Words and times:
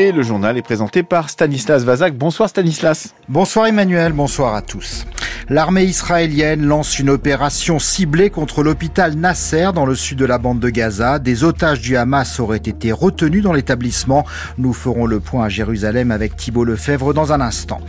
et 0.00 0.12
le 0.12 0.22
journal 0.22 0.56
est 0.56 0.62
présenté 0.62 1.02
par 1.02 1.28
Stanislas 1.28 1.84
Vazak. 1.84 2.14
Bonsoir 2.14 2.48
Stanislas. 2.48 3.14
Bonsoir 3.28 3.66
Emmanuel, 3.66 4.12
bonsoir 4.12 4.54
à 4.54 4.62
tous. 4.62 5.04
L'armée 5.52 5.82
israélienne 5.82 6.64
lance 6.64 7.00
une 7.00 7.10
opération 7.10 7.80
ciblée 7.80 8.30
contre 8.30 8.62
l'hôpital 8.62 9.14
Nasser 9.14 9.70
dans 9.74 9.84
le 9.84 9.96
sud 9.96 10.16
de 10.16 10.24
la 10.24 10.38
bande 10.38 10.60
de 10.60 10.70
Gaza. 10.70 11.18
Des 11.18 11.42
otages 11.42 11.80
du 11.80 11.96
Hamas 11.96 12.38
auraient 12.38 12.58
été 12.58 12.92
retenus 12.92 13.42
dans 13.42 13.52
l'établissement. 13.52 14.24
Nous 14.58 14.72
ferons 14.72 15.06
le 15.06 15.18
point 15.18 15.46
à 15.46 15.48
Jérusalem 15.48 16.12
avec 16.12 16.36
Thibault 16.36 16.62
Lefebvre 16.62 17.12
dans 17.14 17.32
un 17.32 17.40
instant. 17.40 17.80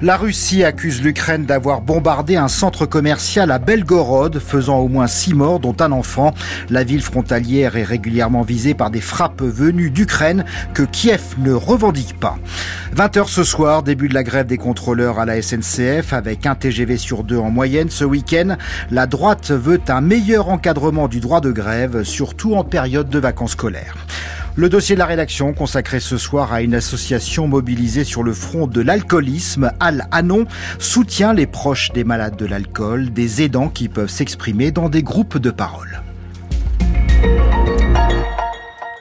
La 0.00 0.16
Russie 0.16 0.62
accuse 0.62 1.02
l'Ukraine 1.02 1.44
d'avoir 1.44 1.80
bombardé 1.80 2.36
un 2.36 2.46
centre 2.46 2.86
commercial 2.86 3.50
à 3.50 3.58
Belgorod, 3.58 4.38
faisant 4.38 4.78
au 4.78 4.86
moins 4.86 5.08
six 5.08 5.34
morts, 5.34 5.58
dont 5.58 5.74
un 5.80 5.90
enfant. 5.90 6.32
La 6.70 6.84
ville 6.84 7.02
frontalière 7.02 7.76
est 7.76 7.82
régulièrement 7.82 8.42
visée 8.42 8.74
par 8.74 8.92
des 8.92 9.00
frappes 9.00 9.42
venues 9.42 9.90
d'Ukraine 9.90 10.44
que 10.72 10.84
Kiev 10.84 11.34
ne 11.38 11.52
revendique 11.52 12.16
pas. 12.20 12.38
20h 12.94 13.26
ce 13.26 13.42
soir, 13.42 13.82
début 13.82 14.08
de 14.08 14.14
la 14.14 14.22
grève 14.22 14.46
des 14.46 14.56
contrôleurs 14.56 15.18
à 15.18 15.26
la 15.26 15.42
SNCF 15.42 16.12
avec 16.12 16.46
un 16.46 16.54
TGV 16.54 16.96
sur 16.96 17.07
deux 17.16 17.38
en 17.38 17.50
moyenne 17.50 17.90
ce 17.90 18.04
week-end. 18.04 18.56
La 18.90 19.06
droite 19.06 19.50
veut 19.50 19.80
un 19.88 20.00
meilleur 20.00 20.48
encadrement 20.48 21.08
du 21.08 21.20
droit 21.20 21.40
de 21.40 21.50
grève, 21.50 22.02
surtout 22.02 22.54
en 22.54 22.64
période 22.64 23.08
de 23.08 23.18
vacances 23.18 23.52
scolaires. 23.52 23.96
Le 24.56 24.68
dossier 24.68 24.96
de 24.96 24.98
la 24.98 25.06
rédaction 25.06 25.52
consacré 25.52 26.00
ce 26.00 26.18
soir 26.18 26.52
à 26.52 26.62
une 26.62 26.74
association 26.74 27.46
mobilisée 27.46 28.04
sur 28.04 28.24
le 28.24 28.32
front 28.32 28.66
de 28.66 28.80
l'alcoolisme, 28.80 29.70
Al-Anon, 29.78 30.46
soutient 30.78 31.32
les 31.32 31.46
proches 31.46 31.92
des 31.92 32.04
malades 32.04 32.36
de 32.36 32.46
l'alcool, 32.46 33.12
des 33.12 33.42
aidants 33.42 33.68
qui 33.68 33.88
peuvent 33.88 34.10
s'exprimer 34.10 34.72
dans 34.72 34.88
des 34.88 35.02
groupes 35.02 35.38
de 35.38 35.50
parole. 35.50 36.02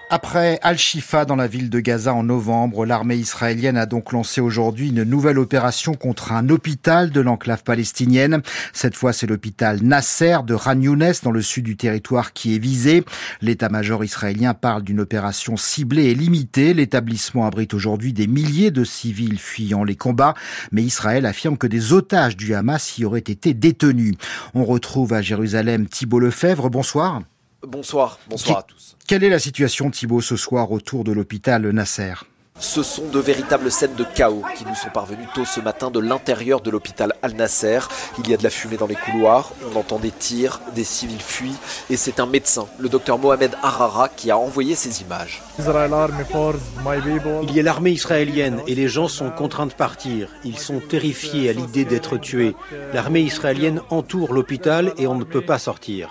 Après 0.09 0.57
Al-Shifa 0.61 1.25
dans 1.25 1.35
la 1.35 1.47
ville 1.47 1.69
de 1.69 1.81
Gaza 1.81 2.13
en 2.13 2.23
novembre, 2.23 2.85
l'armée 2.85 3.17
israélienne 3.17 3.75
a 3.75 3.85
donc 3.85 4.13
lancé 4.13 4.39
aujourd'hui 4.39 4.87
une 4.87 5.03
nouvelle 5.03 5.37
opération 5.37 5.95
contre 5.95 6.31
un 6.31 6.47
hôpital 6.47 7.11
de 7.11 7.19
l'enclave 7.19 7.63
palestinienne. 7.63 8.41
Cette 8.71 8.95
fois, 8.95 9.11
c'est 9.11 9.27
l'hôpital 9.27 9.83
Nasser 9.83 10.37
de 10.47 10.53
Ran 10.53 10.79
Younes 10.79 11.11
dans 11.23 11.31
le 11.31 11.41
sud 11.41 11.65
du 11.65 11.75
territoire 11.75 12.31
qui 12.31 12.55
est 12.55 12.57
visé. 12.57 13.03
L'état-major 13.41 14.01
israélien 14.05 14.53
parle 14.53 14.83
d'une 14.83 15.01
opération 15.01 15.57
ciblée 15.57 16.05
et 16.05 16.15
limitée. 16.15 16.73
L'établissement 16.73 17.45
abrite 17.45 17.73
aujourd'hui 17.73 18.13
des 18.13 18.27
milliers 18.27 18.71
de 18.71 18.85
civils 18.85 19.39
fuyant 19.39 19.83
les 19.83 19.97
combats, 19.97 20.35
mais 20.71 20.83
Israël 20.83 21.25
affirme 21.25 21.57
que 21.57 21.67
des 21.67 21.91
otages 21.91 22.37
du 22.37 22.53
Hamas 22.53 22.97
y 22.97 23.03
auraient 23.03 23.19
été 23.19 23.53
détenus. 23.53 24.15
On 24.53 24.63
retrouve 24.63 25.11
à 25.11 25.21
Jérusalem 25.21 25.85
Thibault 25.85 26.19
Lefebvre. 26.19 26.69
Bonsoir. 26.69 27.23
Bonsoir, 27.67 28.17
bonsoir 28.29 28.59
à 28.59 28.63
tous. 28.63 28.95
Quelle 29.07 29.25
est 29.25 29.29
la 29.29 29.39
situation 29.39 29.91
Thibault 29.91 30.21
ce 30.21 30.37
soir 30.37 30.71
autour 30.71 31.03
de 31.03 31.11
l'hôpital 31.11 31.69
Nasser 31.71 32.13
ce 32.59 32.81
sont 32.81 33.05
de 33.05 33.19
véritables 33.19 33.71
scènes 33.71 33.93
de 33.93 34.03
chaos 34.03 34.41
qui 34.57 34.65
nous 34.65 34.73
sont 34.73 34.89
parvenues 34.89 35.27
tôt 35.35 35.45
ce 35.45 35.59
matin 35.59 35.91
de 35.91 35.99
l'intérieur 35.99 36.59
de 36.59 36.71
l'hôpital 36.71 37.13
Al-Nasser. 37.21 37.81
Il 38.17 38.27
y 38.27 38.33
a 38.33 38.37
de 38.37 38.43
la 38.43 38.49
fumée 38.49 38.77
dans 38.77 38.87
les 38.87 38.95
couloirs, 38.95 39.51
on 39.71 39.77
entend 39.77 39.99
des 39.99 40.09
tirs, 40.09 40.59
des 40.73 40.83
civils 40.83 41.21
fuient, 41.21 41.53
et 41.91 41.97
c'est 41.97 42.19
un 42.19 42.25
médecin, 42.25 42.65
le 42.79 42.89
docteur 42.89 43.19
Mohamed 43.19 43.55
Harara, 43.61 44.09
qui 44.09 44.31
a 44.31 44.39
envoyé 44.39 44.73
ces 44.73 45.03
images. 45.03 45.43
Il 45.59 47.55
y 47.55 47.59
a 47.59 47.63
l'armée 47.63 47.91
israélienne 47.91 48.59
et 48.65 48.73
les 48.73 48.87
gens 48.87 49.07
sont 49.07 49.29
contraints 49.29 49.67
de 49.67 49.73
partir. 49.73 50.29
Ils 50.43 50.57
sont 50.57 50.79
terrifiés 50.79 51.51
à 51.51 51.53
l'idée 51.53 51.85
d'être 51.85 52.17
tués. 52.17 52.55
L'armée 52.91 53.21
israélienne 53.21 53.81
entoure 53.91 54.33
l'hôpital 54.33 54.93
et 54.97 55.05
on 55.05 55.13
ne 55.13 55.25
peut 55.25 55.45
pas 55.45 55.59
sortir. 55.59 56.09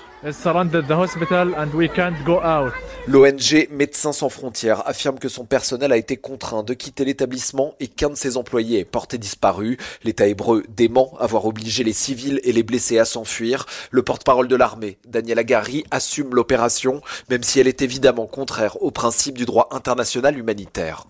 L'ONG 3.07 3.69
Médecins 3.71 4.13
sans 4.13 4.29
frontières 4.29 4.83
affirme 4.89 5.21
que 5.21 5.29
son 5.29 5.45
personnel 5.45 5.93
a 5.93 5.97
été 5.97 6.17
contraint 6.17 6.65
de 6.65 6.75
quitter 6.75 7.05
l'établissement 7.05 7.77
et 7.79 7.87
qu'un 7.87 8.11
de 8.11 8.17
ses 8.17 8.37
employés 8.37 8.81
est 8.81 8.85
porté 8.85 9.19
disparu. 9.19 9.79
L'État 10.03 10.27
hébreu 10.27 10.65
dément 10.75 11.17
avoir 11.21 11.47
obligé 11.47 11.85
les 11.85 11.93
civils 11.93 12.41
et 12.43 12.51
les 12.51 12.65
blessés 12.65 12.99
à 12.99 13.05
s'enfuir. 13.05 13.67
Le 13.93 14.03
porte-parole 14.03 14.49
de 14.49 14.57
l'armée, 14.57 14.99
Daniel 15.07 15.39
Agari, 15.39 15.85
assume 15.93 16.35
l'opération, 16.35 17.03
même 17.31 17.45
si 17.45 17.61
elle 17.61 17.69
est 17.69 17.83
évidemment 17.83 18.27
contraire 18.27 18.83
au 18.83 18.91
principe 18.91 19.39
du 19.39 19.45
droit 19.45 19.69
international 19.71 20.37
humanitaire. 20.37 21.07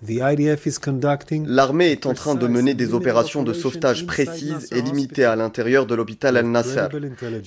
L'armée 1.46 1.90
est 1.90 2.04
en 2.04 2.12
train 2.12 2.34
de 2.34 2.46
mener 2.46 2.74
des 2.74 2.92
opérations 2.92 3.42
de 3.42 3.54
sauvetage 3.54 4.04
précises 4.04 4.68
et 4.72 4.82
limitées 4.82 5.24
à 5.24 5.36
l'intérieur 5.36 5.86
de 5.86 5.94
l'hôpital 5.94 6.36
Al-Nasser. 6.36 6.88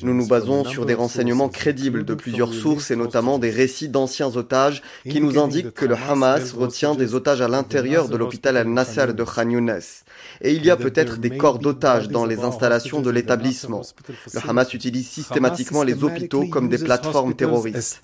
Nous 0.02 0.16
nous 0.16 0.28
basons 0.28 0.66
sur 0.66 0.88
des 0.88 0.96
renseignements 0.96 1.50
crédibles 1.60 2.06
de 2.06 2.14
plusieurs 2.14 2.54
sources 2.54 2.90
et 2.90 2.96
notamment 2.96 3.38
des 3.38 3.50
récits 3.50 3.90
d'anciens 3.90 4.34
otages 4.38 4.82
qui 5.04 5.20
nous 5.20 5.38
indiquent 5.38 5.74
que 5.74 5.86
le 5.86 5.96
Hamas 5.96 6.54
retient 6.54 6.96
des 6.96 7.16
otages 7.16 7.42
à 7.42 7.50
l'intérieur 7.50 8.08
de 8.08 8.16
l'hôpital 8.16 8.56
Al-Nasser 8.56 9.08
de 9.14 9.24
Khan 9.26 9.50
Younes. 9.50 9.82
Et 10.42 10.54
il 10.54 10.66
y 10.66 10.72
a 10.72 10.78
peut-être 10.78 11.18
des 11.18 11.32
corps 11.32 11.60
d'otages 11.60 12.08
dans 12.08 12.26
les 12.26 12.40
installations 12.40 13.02
de 13.02 13.10
l'établissement. 13.10 13.82
Le 14.34 14.50
Hamas 14.50 14.74
utilise 14.74 15.10
systématiquement 15.10 15.84
les 15.84 16.02
hôpitaux 16.02 16.46
comme 16.48 16.70
des 16.70 16.78
plateformes 16.78 17.34
terroristes. 17.34 18.00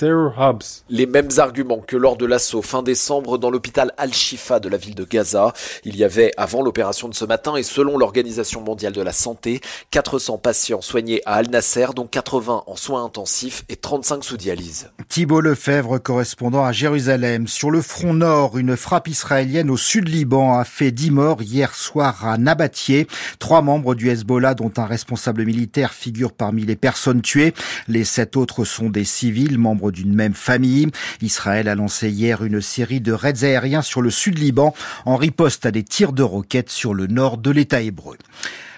Les 0.90 1.06
mêmes 1.06 1.30
arguments 1.38 1.80
que 1.80 1.96
lors 1.96 2.18
de 2.18 2.26
l'assaut 2.26 2.62
fin 2.62 2.84
décembre 2.84 3.38
dans 3.38 3.50
l'hôpital 3.50 3.94
Al-Shifa 3.98 4.60
de 4.60 4.68
la 4.68 4.78
ville 4.78 4.96
de 4.96 5.06
Gaza. 5.06 5.54
Il 5.86 5.96
y 5.96 6.04
avait, 6.04 6.32
avant 6.36 6.62
l'opération 6.62 7.08
de 7.08 7.14
ce 7.14 7.24
matin, 7.24 7.56
et 7.56 7.64
selon 7.64 7.98
l'Organisation 7.98 8.60
mondiale 8.60 8.94
de 8.94 9.02
la 9.02 9.14
santé, 9.14 9.62
400 9.92 10.40
patients 10.40 10.82
soignés 10.82 11.22
à 11.26 11.36
Al-Nasser, 11.36 11.88
dont 11.96 12.06
80 12.06 12.64
en 12.68 12.76
soins 12.76 13.06
intensifs 13.06 13.35
et 13.70 13.76
35 13.76 14.24
sous 14.24 14.38
dialyse. 14.38 14.90
Thibault 15.10 15.42
Lefebvre, 15.42 15.98
correspondant 15.98 16.64
à 16.64 16.72
Jérusalem. 16.72 17.48
Sur 17.48 17.70
le 17.70 17.82
front 17.82 18.14
nord, 18.14 18.58
une 18.58 18.78
frappe 18.78 19.08
israélienne 19.08 19.70
au 19.70 19.78
sud 19.78 20.08
Liban 20.08 20.58
a 20.58 20.64
fait 20.64 20.92
10 20.92 21.12
morts 21.12 21.42
hier 21.42 21.76
soir 21.76 22.26
à 22.26 22.38
Nabatier. 22.38 23.08
Trois 23.40 23.62
membres 23.62 23.94
du 23.94 24.10
Hezbollah, 24.10 24.54
dont 24.54 24.72
un 24.78 24.86
responsable 24.86 25.44
militaire, 25.44 25.94
figurent 25.94 26.32
parmi 26.32 26.64
les 26.64 26.76
personnes 26.76 27.22
tuées. 27.22 27.54
Les 27.88 28.06
sept 28.06 28.38
autres 28.38 28.64
sont 28.64 28.90
des 28.90 29.06
civils, 29.06 29.58
membres 29.58 29.92
d'une 29.92 30.14
même 30.14 30.34
famille. 30.34 30.90
Israël 31.22 31.68
a 31.68 31.76
lancé 31.76 32.10
hier 32.10 32.44
une 32.44 32.62
série 32.62 33.02
de 33.02 33.12
raids 33.12 33.44
aériens 33.44 33.82
sur 33.82 34.02
le 34.02 34.12
sud 34.12 34.40
Liban 34.40 34.74
en 35.06 35.18
riposte 35.18 35.66
à 35.66 35.72
des 35.72 35.84
tirs 35.84 36.14
de 36.14 36.24
roquettes 36.24 36.70
sur 36.70 36.94
le 36.94 37.08
nord 37.08 37.38
de 37.38 37.52
l'État 37.52 37.82
hébreu. 37.82 38.18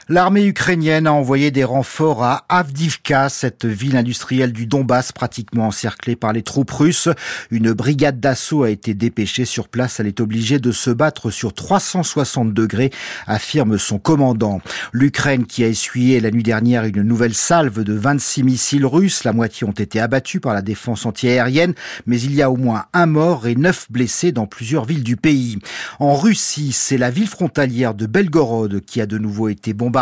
L'armée 0.10 0.46
ukrainienne 0.46 1.06
a 1.06 1.12
envoyé 1.12 1.52
des 1.52 1.66
renforts 1.66 2.24
à 2.24 2.46
Avdivka, 2.48 3.28
cette 3.28 3.66
ville 3.66 3.98
industrielle 3.98 4.54
du 4.54 4.66
Donbass 4.66 5.12
pratiquement 5.12 5.68
encerclée 5.68 6.16
par 6.16 6.32
les 6.32 6.44
troupes 6.44 6.72
russes. 6.72 7.10
Une 7.52 7.74
brigade 7.74 8.22
d'assaut 8.22 8.64
a 8.64 8.70
été 8.70 8.94
dépêchée 8.94 9.44
sur 9.44 9.68
place. 9.68 10.00
Elle 10.00 10.08
est 10.08 10.22
obligée 10.22 10.60
de 10.60 10.72
se 10.72 10.92
battre 10.92 11.30
sur 11.30 11.54
360 11.54 12.54
degrés, 12.54 12.90
affirme 13.26 13.78
son 13.78 14.00
commandant. 14.00 14.62
L'Ukraine 14.94 15.46
qui 15.46 15.66
a 15.66 15.68
essuyé 15.68 16.22
la 16.22 16.32
nuit 16.32 16.44
dernière 16.44 16.86
une 16.86 17.02
nouvelle 17.02 17.34
salve 17.34 17.84
de 17.84 17.94
26 17.94 18.44
missiles 18.44 18.86
russes. 18.86 19.26
La 19.26 19.34
moitié 19.34 19.68
ont 19.68 19.72
été 19.72 20.00
abattus 20.00 20.40
par 20.40 20.54
la 20.54 20.62
défense 20.62 21.06
antiaérienne, 21.06 21.74
mais 22.06 22.22
il 22.22 22.34
y 22.34 22.42
a 22.42 22.50
au 22.50 22.56
moins 22.56 22.86
un 22.94 23.08
mort 23.08 23.46
et 23.46 23.56
neuf 23.56 23.88
blessés 23.92 24.32
dans 24.32 24.48
plusieurs 24.48 24.86
villes 24.86 25.04
du 25.04 25.18
pays. 25.18 25.60
En 26.00 26.16
Russie, 26.16 26.72
c'est 26.72 26.98
la 26.98 27.12
ville 27.12 27.28
frontalière 27.28 27.94
de 27.94 28.06
Belgorod 28.06 28.80
qui 28.86 29.02
a 29.02 29.06
de 29.06 29.18
nouveau 29.18 29.50
été 29.50 29.74
bombardée 29.74 29.97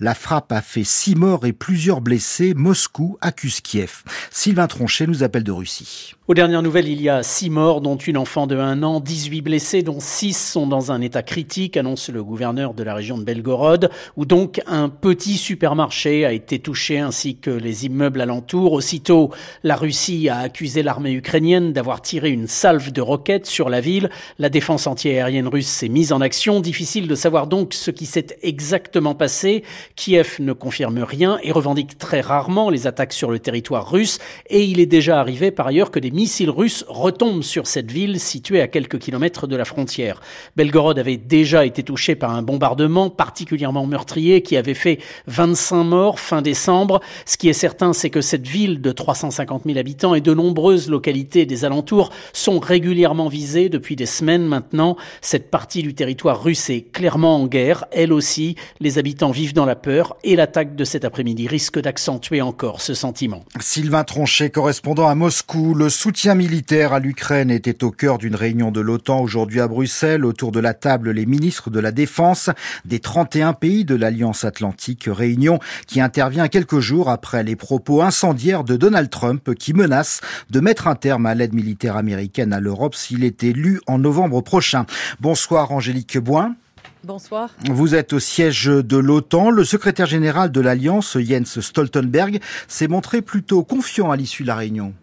la 0.00 0.14
frappe 0.14 0.52
a 0.52 0.62
fait 0.62 0.84
six 0.84 1.14
morts 1.14 1.44
et 1.44 1.52
plusieurs 1.52 2.00
blessés. 2.00 2.54
Moscou 2.54 3.18
accuse 3.20 3.60
Kiev. 3.60 4.02
Sylvain 4.30 4.66
Tronchet 4.66 5.06
nous 5.06 5.22
appelle 5.22 5.44
de 5.44 5.52
Russie. 5.52 6.14
Aux 6.28 6.34
dernières 6.34 6.60
nouvelles, 6.60 6.88
il 6.88 7.00
y 7.00 7.08
a 7.08 7.22
six 7.22 7.48
morts, 7.48 7.80
dont 7.80 7.96
une 7.96 8.18
enfant 8.18 8.46
de 8.46 8.54
un 8.54 8.82
an, 8.82 9.00
18 9.00 9.40
blessés, 9.40 9.82
dont 9.82 9.98
six 9.98 10.36
sont 10.36 10.66
dans 10.66 10.92
un 10.92 11.00
état 11.00 11.22
critique, 11.22 11.78
annonce 11.78 12.10
le 12.10 12.22
gouverneur 12.22 12.74
de 12.74 12.82
la 12.82 12.92
région 12.92 13.16
de 13.16 13.24
Belgorod, 13.24 13.90
où 14.18 14.26
donc 14.26 14.60
un 14.66 14.90
petit 14.90 15.38
supermarché 15.38 16.26
a 16.26 16.32
été 16.32 16.58
touché 16.58 16.98
ainsi 16.98 17.38
que 17.38 17.48
les 17.48 17.86
immeubles 17.86 18.20
alentours. 18.20 18.74
Aussitôt, 18.74 19.32
la 19.62 19.74
Russie 19.74 20.28
a 20.28 20.40
accusé 20.40 20.82
l'armée 20.82 21.12
ukrainienne 21.12 21.72
d'avoir 21.72 22.02
tiré 22.02 22.28
une 22.28 22.46
salve 22.46 22.92
de 22.92 23.00
roquettes 23.00 23.46
sur 23.46 23.70
la 23.70 23.80
ville. 23.80 24.10
La 24.38 24.50
défense 24.50 24.86
antiaérienne 24.86 25.48
russe 25.48 25.66
s'est 25.66 25.88
mise 25.88 26.12
en 26.12 26.20
action. 26.20 26.60
Difficile 26.60 27.08
de 27.08 27.14
savoir 27.14 27.46
donc 27.46 27.72
ce 27.72 27.90
qui 27.90 28.04
s'est 28.04 28.36
exactement 28.42 29.14
passé. 29.18 29.62
Kiev 29.96 30.36
ne 30.40 30.54
confirme 30.54 31.02
rien 31.02 31.38
et 31.42 31.52
revendique 31.52 31.98
très 31.98 32.22
rarement 32.22 32.70
les 32.70 32.86
attaques 32.86 33.12
sur 33.12 33.30
le 33.30 33.38
territoire 33.38 33.90
russe. 33.90 34.18
Et 34.48 34.64
il 34.64 34.80
est 34.80 34.86
déjà 34.86 35.20
arrivé 35.20 35.50
par 35.50 35.66
ailleurs 35.66 35.90
que 35.90 35.98
des 35.98 36.10
missiles 36.10 36.48
russes 36.48 36.84
retombent 36.88 37.42
sur 37.42 37.66
cette 37.66 37.90
ville 37.90 38.18
située 38.18 38.62
à 38.62 38.68
quelques 38.68 38.98
kilomètres 38.98 39.46
de 39.46 39.56
la 39.56 39.66
frontière. 39.66 40.20
Belgorod 40.56 40.98
avait 40.98 41.16
déjà 41.16 41.66
été 41.66 41.82
touché 41.82 42.14
par 42.14 42.30
un 42.30 42.42
bombardement 42.42 43.10
particulièrement 43.10 43.86
meurtrier 43.86 44.42
qui 44.42 44.56
avait 44.56 44.74
fait 44.74 44.98
25 45.26 45.84
morts 45.84 46.20
fin 46.20 46.42
décembre. 46.42 47.00
Ce 47.26 47.36
qui 47.36 47.48
est 47.48 47.52
certain, 47.52 47.92
c'est 47.92 48.10
que 48.10 48.20
cette 48.20 48.46
ville 48.46 48.80
de 48.80 48.92
350 48.92 49.64
000 49.66 49.78
habitants 49.78 50.14
et 50.14 50.20
de 50.20 50.32
nombreuses 50.32 50.88
localités 50.88 51.46
des 51.46 51.64
alentours 51.64 52.10
sont 52.32 52.58
régulièrement 52.58 53.28
visées 53.28 53.68
depuis 53.68 53.96
des 53.96 54.06
semaines 54.06 54.46
maintenant. 54.46 54.96
Cette 55.20 55.50
partie 55.50 55.82
du 55.82 55.94
territoire 55.94 56.42
russe 56.42 56.70
est 56.70 56.82
clairement 56.92 57.36
en 57.36 57.46
guerre. 57.46 57.84
Elle 57.90 58.12
aussi, 58.12 58.56
les 58.80 58.98
habitants 58.98 59.07
habitants 59.08 59.30
vivent 59.30 59.54
dans 59.54 59.64
la 59.64 59.74
peur 59.74 60.18
et 60.22 60.36
l'attaque 60.36 60.76
de 60.76 60.84
cet 60.84 61.02
après-midi 61.02 61.48
risque 61.48 61.80
d'accentuer 61.80 62.42
encore 62.42 62.82
ce 62.82 62.92
sentiment. 62.92 63.42
Sylvain 63.58 64.04
Tronchet, 64.04 64.50
correspondant 64.50 65.08
à 65.08 65.14
Moscou, 65.14 65.72
le 65.72 65.88
soutien 65.88 66.34
militaire 66.34 66.92
à 66.92 66.98
l'Ukraine 66.98 67.50
était 67.50 67.84
au 67.84 67.90
cœur 67.90 68.18
d'une 68.18 68.34
réunion 68.34 68.70
de 68.70 68.82
l'OTAN 68.82 69.22
aujourd'hui 69.22 69.60
à 69.60 69.66
Bruxelles. 69.66 70.26
Autour 70.26 70.52
de 70.52 70.60
la 70.60 70.74
table, 70.74 71.12
les 71.12 71.24
ministres 71.24 71.70
de 71.70 71.80
la 71.80 71.90
Défense 71.90 72.50
des 72.84 72.98
31 72.98 73.54
pays 73.54 73.86
de 73.86 73.94
l'Alliance 73.94 74.44
Atlantique. 74.44 75.08
Réunion 75.10 75.58
qui 75.86 76.02
intervient 76.02 76.48
quelques 76.48 76.80
jours 76.80 77.08
après 77.08 77.42
les 77.42 77.56
propos 77.56 78.02
incendiaires 78.02 78.62
de 78.62 78.76
Donald 78.76 79.08
Trump 79.08 79.54
qui 79.54 79.72
menace 79.72 80.20
de 80.50 80.60
mettre 80.60 80.86
un 80.86 80.96
terme 80.96 81.24
à 81.24 81.34
l'aide 81.34 81.54
militaire 81.54 81.96
américaine 81.96 82.52
à 82.52 82.60
l'Europe 82.60 82.94
s'il 82.94 83.24
est 83.24 83.42
élu 83.42 83.80
en 83.86 83.98
novembre 83.98 84.42
prochain. 84.42 84.84
Bonsoir 85.18 85.72
Angélique 85.72 86.18
Boin. 86.18 86.56
Bonsoir. 87.04 87.50
Vous 87.70 87.94
êtes 87.94 88.12
au 88.12 88.18
siège 88.18 88.66
de 88.66 88.96
l'OTAN. 88.96 89.50
Le 89.50 89.64
secrétaire 89.64 90.06
général 90.06 90.50
de 90.50 90.60
l'Alliance, 90.60 91.16
Jens 91.18 91.60
Stoltenberg, 91.60 92.40
s'est 92.66 92.88
montré 92.88 93.22
plutôt 93.22 93.62
confiant 93.62 94.10
à 94.10 94.16
l'issue 94.16 94.42
de 94.42 94.48
la 94.48 94.56
réunion. 94.56 94.94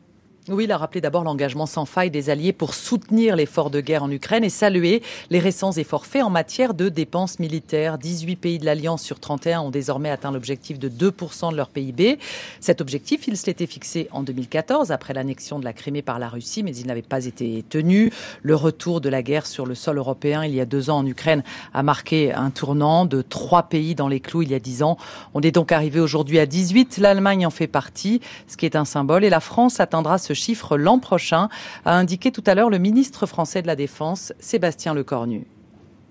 Oui, 0.48 0.66
il 0.66 0.72
a 0.72 0.78
rappelé 0.78 1.02
d'abord 1.02 1.24
l'engagement 1.24 1.66
sans 1.66 1.86
faille 1.86 2.12
des 2.12 2.30
Alliés 2.30 2.54
pour 2.54 2.76
soutenir 2.76 3.36
l'effort 3.36 3.72
de 3.72 3.82
guerre 3.82 4.04
en 4.04 4.12
Ukraine 4.12 4.44
et 4.44 4.52
saluer 4.52 5.02
les 5.32 5.40
récents 5.40 5.72
efforts 5.72 6.06
faits 6.06 6.22
en 6.22 6.30
matière 6.30 6.76
de 6.76 6.88
dépenses 6.88 7.40
militaires. 7.40 7.98
18 7.98 8.36
pays 8.36 8.60
de 8.60 8.66
l'Alliance 8.66 9.02
sur 9.02 9.20
31 9.20 9.62
ont 9.62 9.70
désormais 9.72 10.12
atteint 10.12 10.30
l'objectif 10.30 10.78
de 10.78 10.88
2% 10.88 11.50
de 11.50 11.58
leur 11.58 11.70
PIB. 11.70 12.20
Cet 12.60 12.80
objectif, 12.80 13.28
il 13.28 13.38
se 13.38 13.48
l'était 13.48 13.66
fixé 13.66 14.08
en 14.12 14.22
2014 14.22 14.92
après 14.92 15.16
l'annexion 15.16 15.58
de 15.58 15.66
la 15.66 15.74
Crimée 15.74 16.04
par 16.04 16.20
la 16.20 16.30
Russie, 16.30 16.62
mais 16.62 16.76
il 16.76 16.86
n'avait 16.86 17.02
pas 17.02 17.26
été 17.26 17.66
tenu. 17.68 18.12
Le 18.44 18.54
retour 18.54 19.02
de 19.02 19.10
la 19.10 19.24
guerre 19.24 19.48
sur 19.48 19.66
le 19.66 19.74
sol 19.74 19.98
européen 19.98 20.46
il 20.46 20.54
y 20.54 20.62
a 20.62 20.66
deux 20.66 20.92
ans 20.92 21.00
en 21.00 21.08
Ukraine 21.08 21.42
a 21.74 21.82
marqué 21.82 22.32
un 22.32 22.52
tournant 22.52 23.08
de 23.08 23.24
trois 23.24 23.64
pays 23.64 23.96
dans 23.96 24.08
les 24.08 24.20
clous 24.20 24.44
il 24.44 24.52
y 24.52 24.56
a 24.56 24.60
dix 24.60 24.84
ans. 24.84 25.00
On 25.34 25.42
est 25.42 25.52
donc 25.52 25.72
arrivé 25.72 26.00
aujourd'hui 26.00 26.38
à 26.38 26.46
18. 26.46 27.00
L'Allemagne 27.00 27.48
en 27.48 27.50
fait 27.50 27.66
partie, 27.66 28.22
ce 28.46 28.58
qui 28.58 28.68
est 28.68 28.76
un 28.76 28.86
symbole, 28.86 29.26
et 29.26 29.32
la 29.32 29.40
France 29.40 29.80
atteindra 29.80 30.20
ce 30.20 30.35
chiffre 30.36 30.78
l'an 30.78 31.00
prochain, 31.00 31.50
a 31.86 31.98
indiqué 31.98 32.32
tout 32.32 32.44
à 32.46 32.56
l'heure 32.56 32.70
le 32.70 32.78
ministre 32.78 33.26
français 33.26 33.62
de 33.62 33.68
la 33.68 33.76
Défense, 33.76 34.34
Sébastien 34.40 34.94
Lecornu. 34.94 35.46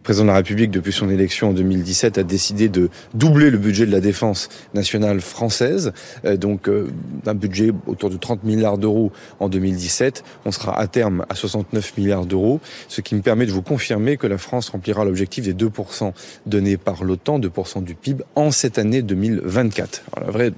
Le 0.04 0.06
président 0.06 0.24
de 0.24 0.30
la 0.32 0.36
République, 0.36 0.70
depuis 0.70 0.92
son 0.92 1.08
élection 1.08 1.48
en 1.48 1.52
2017, 1.54 2.18
a 2.18 2.24
décidé 2.24 2.68
de 2.68 2.90
doubler 3.14 3.48
le 3.48 3.56
budget 3.56 3.86
de 3.86 3.90
la 3.90 4.00
défense 4.00 4.50
nationale 4.74 5.22
française. 5.22 5.94
Euh, 6.26 6.36
donc, 6.36 6.68
euh, 6.68 6.90
un 7.24 7.32
budget 7.32 7.70
autour 7.86 8.10
de 8.10 8.18
30 8.18 8.44
milliards 8.44 8.76
d'euros 8.76 9.12
en 9.40 9.48
2017. 9.48 10.22
On 10.44 10.52
sera 10.52 10.78
à 10.78 10.86
terme 10.88 11.24
à 11.30 11.34
69 11.34 11.96
milliards 11.96 12.26
d'euros, 12.26 12.60
ce 12.88 13.00
qui 13.00 13.14
me 13.14 13.22
permet 13.22 13.46
de 13.46 13.50
vous 13.50 13.62
confirmer 13.62 14.18
que 14.18 14.26
la 14.26 14.36
France 14.36 14.68
remplira 14.68 15.06
l'objectif 15.06 15.42
des 15.42 15.54
2% 15.54 16.12
donnés 16.44 16.76
par 16.76 17.02
l'OTAN, 17.02 17.40
2% 17.40 17.82
du 17.82 17.94
PIB, 17.94 18.24
en 18.34 18.50
cette 18.50 18.76
année 18.76 19.00
2024. 19.00 20.02
Alors, 20.12 20.26
la 20.26 20.32
vraie 20.32 20.52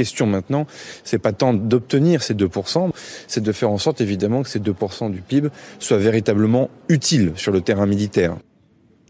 question 0.00 0.26
maintenant, 0.26 0.66
c'est 1.04 1.18
pas 1.18 1.34
tant 1.34 1.52
d'obtenir 1.52 2.22
ces 2.22 2.32
2%, 2.34 2.90
c'est 3.26 3.42
de 3.42 3.52
faire 3.52 3.70
en 3.70 3.76
sorte 3.76 4.00
évidemment 4.00 4.42
que 4.42 4.48
ces 4.48 4.58
2% 4.58 5.10
du 5.10 5.20
PIB 5.20 5.50
soient 5.78 5.98
véritablement 5.98 6.70
utiles 6.88 7.32
sur 7.36 7.52
le 7.52 7.60
terrain 7.60 7.84
militaire. 7.84 8.36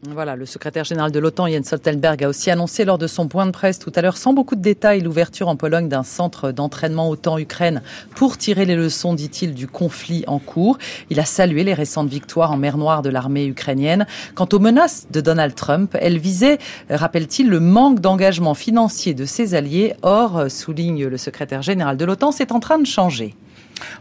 Voilà, 0.09 0.35
le 0.35 0.47
secrétaire 0.47 0.85
général 0.85 1.13
de 1.13 1.19
l'OTAN, 1.19 1.47
Jens 1.47 1.67
Stoltenberg, 1.67 2.25
a 2.25 2.29
aussi 2.31 2.51
annoncé 2.51 2.87
lors 2.87 2.97
de 2.97 3.07
son 3.07 3.29
point 3.29 3.45
de 3.45 3.51
presse 3.51 3.79
tout 3.79 3.93
à 3.95 4.01
l'heure, 4.01 4.17
sans 4.17 4.33
beaucoup 4.33 4.57
de 4.57 4.63
détails, 4.63 5.03
l'ouverture 5.03 5.49
en 5.49 5.57
Pologne 5.57 5.91
d'un 5.91 6.05
centre 6.05 6.53
d'entraînement 6.53 7.11
OTAN-Ukraine 7.11 7.83
pour 8.15 8.39
tirer 8.39 8.65
les 8.65 8.77
leçons, 8.77 9.13
dit-il, 9.13 9.53
du 9.53 9.67
conflit 9.67 10.25
en 10.27 10.39
cours. 10.39 10.79
Il 11.11 11.21
a 11.21 11.27
salué 11.27 11.65
les 11.65 11.75
récentes 11.75 12.09
victoires 12.09 12.51
en 12.51 12.57
mer 12.57 12.79
Noire 12.79 13.03
de 13.03 13.11
l'armée 13.11 13.45
ukrainienne. 13.45 14.07
Quant 14.35 14.49
aux 14.55 14.59
menaces 14.59 15.07
de 15.11 15.21
Donald 15.21 15.55
Trump, 15.55 15.95
elles 16.01 16.19
visaient, 16.19 16.57
rappelle-t-il, 16.89 17.51
le 17.51 17.61
manque 17.61 18.01
d'engagement 18.01 18.55
financier 18.55 19.13
de 19.13 19.27
ses 19.27 19.55
alliés. 19.55 19.93
Or, 20.01 20.51
souligne 20.51 21.09
le 21.09 21.19
secrétaire 21.19 21.61
général 21.61 21.99
de 21.99 22.07
l'OTAN, 22.07 22.33
c'est 22.33 22.53
en 22.53 22.61
train 22.61 22.79
de 22.79 22.87
changer. 22.87 23.37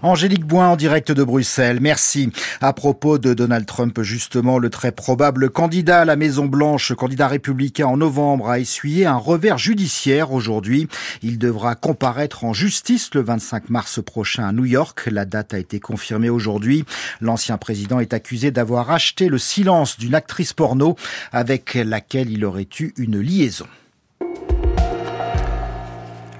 Angélique 0.01 0.45
Boin 0.45 0.69
en 0.69 0.75
direct 0.75 1.12
de 1.12 1.24
Bruxelles. 1.24 1.80
Merci. 1.81 2.31
À 2.62 2.74
propos 2.74 3.18
de 3.18 3.33
Donald 3.33 3.66
Trump, 3.66 4.01
justement, 4.01 4.57
le 4.57 4.69
très 4.69 4.92
probable 4.92 5.50
candidat 5.50 6.01
à 6.01 6.06
la 6.06 6.16
Maison 6.16 6.45
Blanche, 6.45 6.94
candidat 6.94 7.27
républicain 7.27 7.88
en 7.88 7.98
novembre, 7.98 8.50
a 8.50 8.60
essuyé 8.60 9.06
un 9.06 9.16
revers 9.16 9.57
judiciaire 9.57 10.31
aujourd'hui. 10.31 10.88
Il 11.21 11.38
devra 11.38 11.75
comparaître 11.75 12.44
en 12.44 12.54
justice 12.54 13.10
le 13.13 13.21
25 13.21 13.69
mars 13.69 14.01
prochain 14.04 14.48
à 14.48 14.51
New 14.51 14.66
York. 14.66 15.07
La 15.12 15.25
date 15.25 15.54
a 15.54 15.60
été 15.60 15.80
confirmée 15.80 16.30
aujourd'hui. 16.30 16.86
L'ancien 17.22 17.57
président 17.57 18.00
est 18.00 18.13
accusé 18.13 18.51
d'avoir 18.51 18.92
acheté 18.92 19.27
le 19.27 19.38
silence 19.38 19.98
d'une 19.98 20.15
actrice 20.15 20.54
porno 20.54 20.95
avec 21.31 21.74
laquelle 21.75 22.30
il 22.30 22.45
aurait 22.45 22.68
eu 22.80 22.94
une 22.98 23.19
liaison. 23.19 23.68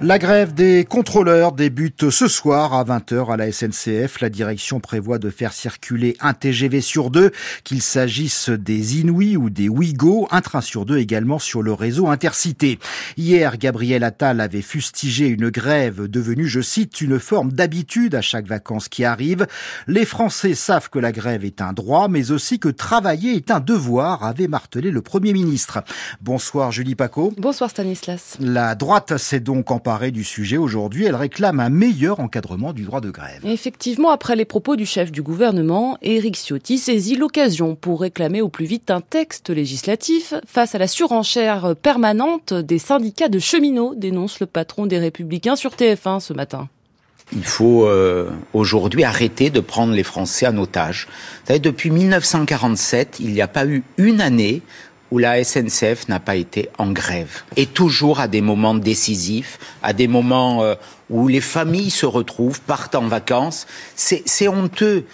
La 0.02 0.18
grève 0.18 0.54
des 0.54 0.86
contrôleurs 0.86 1.52
débute 1.52 2.08
ce 2.08 2.26
soir 2.26 2.72
à 2.72 2.84
20h 2.84 3.34
à 3.34 3.36
la 3.36 3.52
SNCF. 3.52 4.22
La 4.22 4.30
direction 4.30 4.80
prévoit 4.80 5.18
de 5.18 5.28
faire 5.28 5.52
circuler 5.52 6.16
un 6.20 6.32
TGV 6.32 6.80
sur 6.80 7.10
deux, 7.10 7.32
qu'il 7.64 7.82
s'agisse 7.82 8.48
des 8.48 9.00
Inouïs 9.00 9.36
ou 9.36 9.50
des 9.50 9.68
Ouigo, 9.68 10.26
un 10.30 10.40
train 10.40 10.62
sur 10.62 10.86
deux 10.86 10.96
également 10.96 11.38
sur 11.38 11.60
le 11.60 11.74
réseau 11.74 12.08
intercité. 12.08 12.78
Hier, 13.18 13.58
Gabriel 13.58 14.02
Attal 14.02 14.40
avait 14.40 14.62
fustigé 14.62 15.26
une 15.26 15.50
grève 15.50 16.06
devenue, 16.06 16.48
je 16.48 16.62
cite, 16.62 17.02
une 17.02 17.18
forme 17.18 17.52
d'habitude 17.52 18.14
à 18.14 18.22
chaque 18.22 18.46
vacances 18.46 18.88
qui 18.88 19.04
arrive. 19.04 19.46
Les 19.86 20.06
Français 20.06 20.54
savent 20.54 20.88
que 20.88 20.98
la 20.98 21.12
grève 21.12 21.44
est 21.44 21.60
un 21.60 21.74
droit, 21.74 22.08
mais 22.08 22.30
aussi 22.30 22.58
que 22.58 22.70
travailler 22.70 23.34
est 23.34 23.50
un 23.50 23.60
devoir, 23.60 24.24
avait 24.24 24.48
martelé 24.48 24.92
le 24.92 25.02
Premier 25.02 25.34
ministre. 25.34 25.84
Bonsoir 26.22 26.72
Julie 26.72 26.94
Paco. 26.94 27.34
Bonsoir 27.36 27.68
Stanislas. 27.68 28.38
La 28.40 28.74
droite 28.74 29.18
s'est 29.18 29.40
donc 29.40 29.70
emparée 29.90 30.12
du 30.12 30.22
sujet 30.22 30.56
aujourd'hui. 30.56 31.06
Elle 31.06 31.16
réclame 31.16 31.58
un 31.58 31.68
meilleur 31.68 32.20
encadrement 32.20 32.72
du 32.72 32.84
droit 32.84 33.00
de 33.00 33.10
grève. 33.10 33.40
Effectivement, 33.44 34.10
après 34.10 34.36
les 34.36 34.44
propos 34.44 34.76
du 34.76 34.86
chef 34.86 35.10
du 35.10 35.20
gouvernement, 35.20 35.98
Éric 36.00 36.36
Ciotti 36.36 36.78
saisit 36.78 37.16
l'occasion 37.16 37.74
pour 37.74 38.02
réclamer 38.02 38.40
au 38.40 38.48
plus 38.48 38.66
vite 38.66 38.92
un 38.92 39.00
texte 39.00 39.50
législatif 39.50 40.32
face 40.46 40.76
à 40.76 40.78
la 40.78 40.86
surenchère 40.86 41.74
permanente 41.74 42.54
des 42.54 42.78
syndicats 42.78 43.28
de 43.28 43.40
cheminots, 43.40 43.96
dénonce 43.96 44.38
le 44.38 44.46
patron 44.46 44.86
des 44.86 44.98
Républicains 44.98 45.56
sur 45.56 45.72
TF1 45.72 46.20
ce 46.20 46.34
matin. 46.34 46.68
Il 47.32 47.44
faut 47.44 47.86
euh, 47.86 48.30
aujourd'hui 48.52 49.02
arrêter 49.02 49.50
de 49.50 49.60
prendre 49.60 49.92
les 49.92 50.04
Français 50.04 50.46
en 50.46 50.56
otage. 50.58 51.08
Vous 51.08 51.46
savez, 51.48 51.58
depuis 51.58 51.90
1947, 51.90 53.18
il 53.18 53.32
n'y 53.32 53.40
a 53.40 53.48
pas 53.48 53.66
eu 53.66 53.82
une 53.98 54.20
année 54.20 54.62
où 55.10 55.18
la 55.18 55.42
SNCF 55.42 56.08
n'a 56.08 56.20
pas 56.20 56.36
été 56.36 56.68
en 56.78 56.92
grève. 56.92 57.42
Et 57.56 57.66
toujours 57.66 58.20
à 58.20 58.28
des 58.28 58.40
moments 58.40 58.74
décisifs, 58.74 59.58
à 59.82 59.92
des 59.92 60.08
moments 60.08 60.62
euh, 60.62 60.74
où 61.08 61.28
les 61.28 61.40
familles 61.40 61.90
se 61.90 62.06
retrouvent, 62.06 62.60
partent 62.60 62.94
en 62.94 63.08
vacances. 63.08 63.66
C'est 63.96 64.48
honteux. 64.48 65.04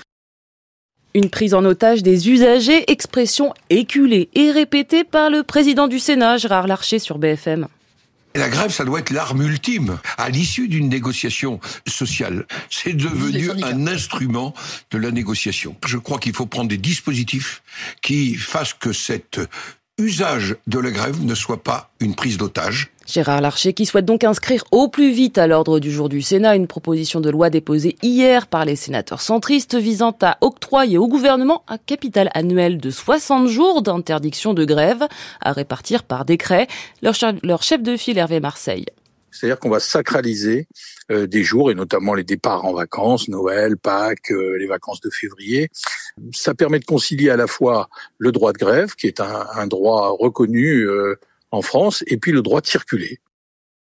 Une 1.14 1.30
prise 1.30 1.54
en 1.54 1.64
otage 1.64 2.02
des 2.02 2.28
usagers, 2.28 2.90
expression 2.90 3.54
éculée 3.70 4.28
et 4.34 4.50
répétée 4.50 5.02
par 5.02 5.30
le 5.30 5.42
président 5.42 5.88
du 5.88 5.98
Sénat, 5.98 6.36
Gérard 6.36 6.66
Larcher, 6.66 6.98
sur 6.98 7.16
BFM. 7.18 7.68
La 8.36 8.50
grève, 8.50 8.70
ça 8.70 8.84
doit 8.84 8.98
être 8.98 9.12
l'arme 9.12 9.40
ultime 9.40 9.98
à 10.18 10.28
l'issue 10.28 10.68
d'une 10.68 10.90
négociation 10.90 11.58
sociale. 11.86 12.46
C'est 12.68 12.92
devenu 12.92 13.50
un 13.62 13.86
instrument 13.86 14.52
de 14.90 14.98
la 14.98 15.10
négociation. 15.10 15.74
Je 15.86 15.96
crois 15.96 16.18
qu'il 16.18 16.34
faut 16.34 16.44
prendre 16.44 16.68
des 16.68 16.76
dispositifs 16.76 17.62
qui 18.02 18.34
fassent 18.34 18.74
que 18.74 18.92
cette 18.92 19.40
usage 19.98 20.56
de 20.66 20.78
la 20.78 20.90
grève 20.90 21.24
ne 21.24 21.34
soit 21.34 21.62
pas 21.62 21.88
une 22.00 22.14
prise 22.14 22.36
d'otage. 22.36 22.92
Gérard 23.06 23.40
Larcher 23.40 23.72
qui 23.72 23.86
souhaite 23.86 24.04
donc 24.04 24.24
inscrire 24.24 24.62
au 24.70 24.88
plus 24.88 25.10
vite 25.10 25.38
à 25.38 25.46
l'ordre 25.46 25.78
du 25.78 25.90
jour 25.90 26.10
du 26.10 26.20
Sénat 26.20 26.54
une 26.54 26.66
proposition 26.66 27.20
de 27.20 27.30
loi 27.30 27.48
déposée 27.48 27.96
hier 28.02 28.46
par 28.46 28.66
les 28.66 28.76
sénateurs 28.76 29.22
centristes 29.22 29.74
visant 29.74 30.14
à 30.20 30.36
octroyer 30.42 30.98
au 30.98 31.08
gouvernement 31.08 31.62
un 31.66 31.78
capital 31.78 32.30
annuel 32.34 32.76
de 32.76 32.90
60 32.90 33.48
jours 33.48 33.80
d'interdiction 33.80 34.52
de 34.52 34.66
grève 34.66 35.04
à 35.40 35.52
répartir 35.52 36.02
par 36.02 36.26
décret. 36.26 36.66
Leur, 37.00 37.62
chef 37.62 37.82
de 37.82 37.96
file 37.96 38.18
Hervé 38.18 38.40
Marseille. 38.40 38.84
C'est-à-dire 39.36 39.58
qu'on 39.58 39.70
va 39.70 39.80
sacraliser 39.80 40.66
euh, 41.10 41.26
des 41.26 41.42
jours, 41.42 41.70
et 41.70 41.74
notamment 41.74 42.14
les 42.14 42.24
départs 42.24 42.64
en 42.64 42.72
vacances, 42.72 43.28
Noël, 43.28 43.76
Pâques, 43.76 44.30
euh, 44.30 44.56
les 44.58 44.66
vacances 44.66 45.00
de 45.00 45.10
février. 45.10 45.68
Ça 46.32 46.54
permet 46.54 46.78
de 46.78 46.84
concilier 46.84 47.30
à 47.30 47.36
la 47.36 47.46
fois 47.46 47.88
le 48.18 48.32
droit 48.32 48.52
de 48.52 48.58
grève, 48.58 48.94
qui 48.94 49.06
est 49.06 49.20
un, 49.20 49.66
droit 49.66 50.16
reconnu 50.18 50.88
euh, 50.88 51.16
en 51.50 51.62
France, 51.62 52.02
et 52.06 52.16
puis 52.16 52.32
le 52.32 52.42
droit 52.42 52.60
de 52.60 52.66
circuler. 52.66 53.20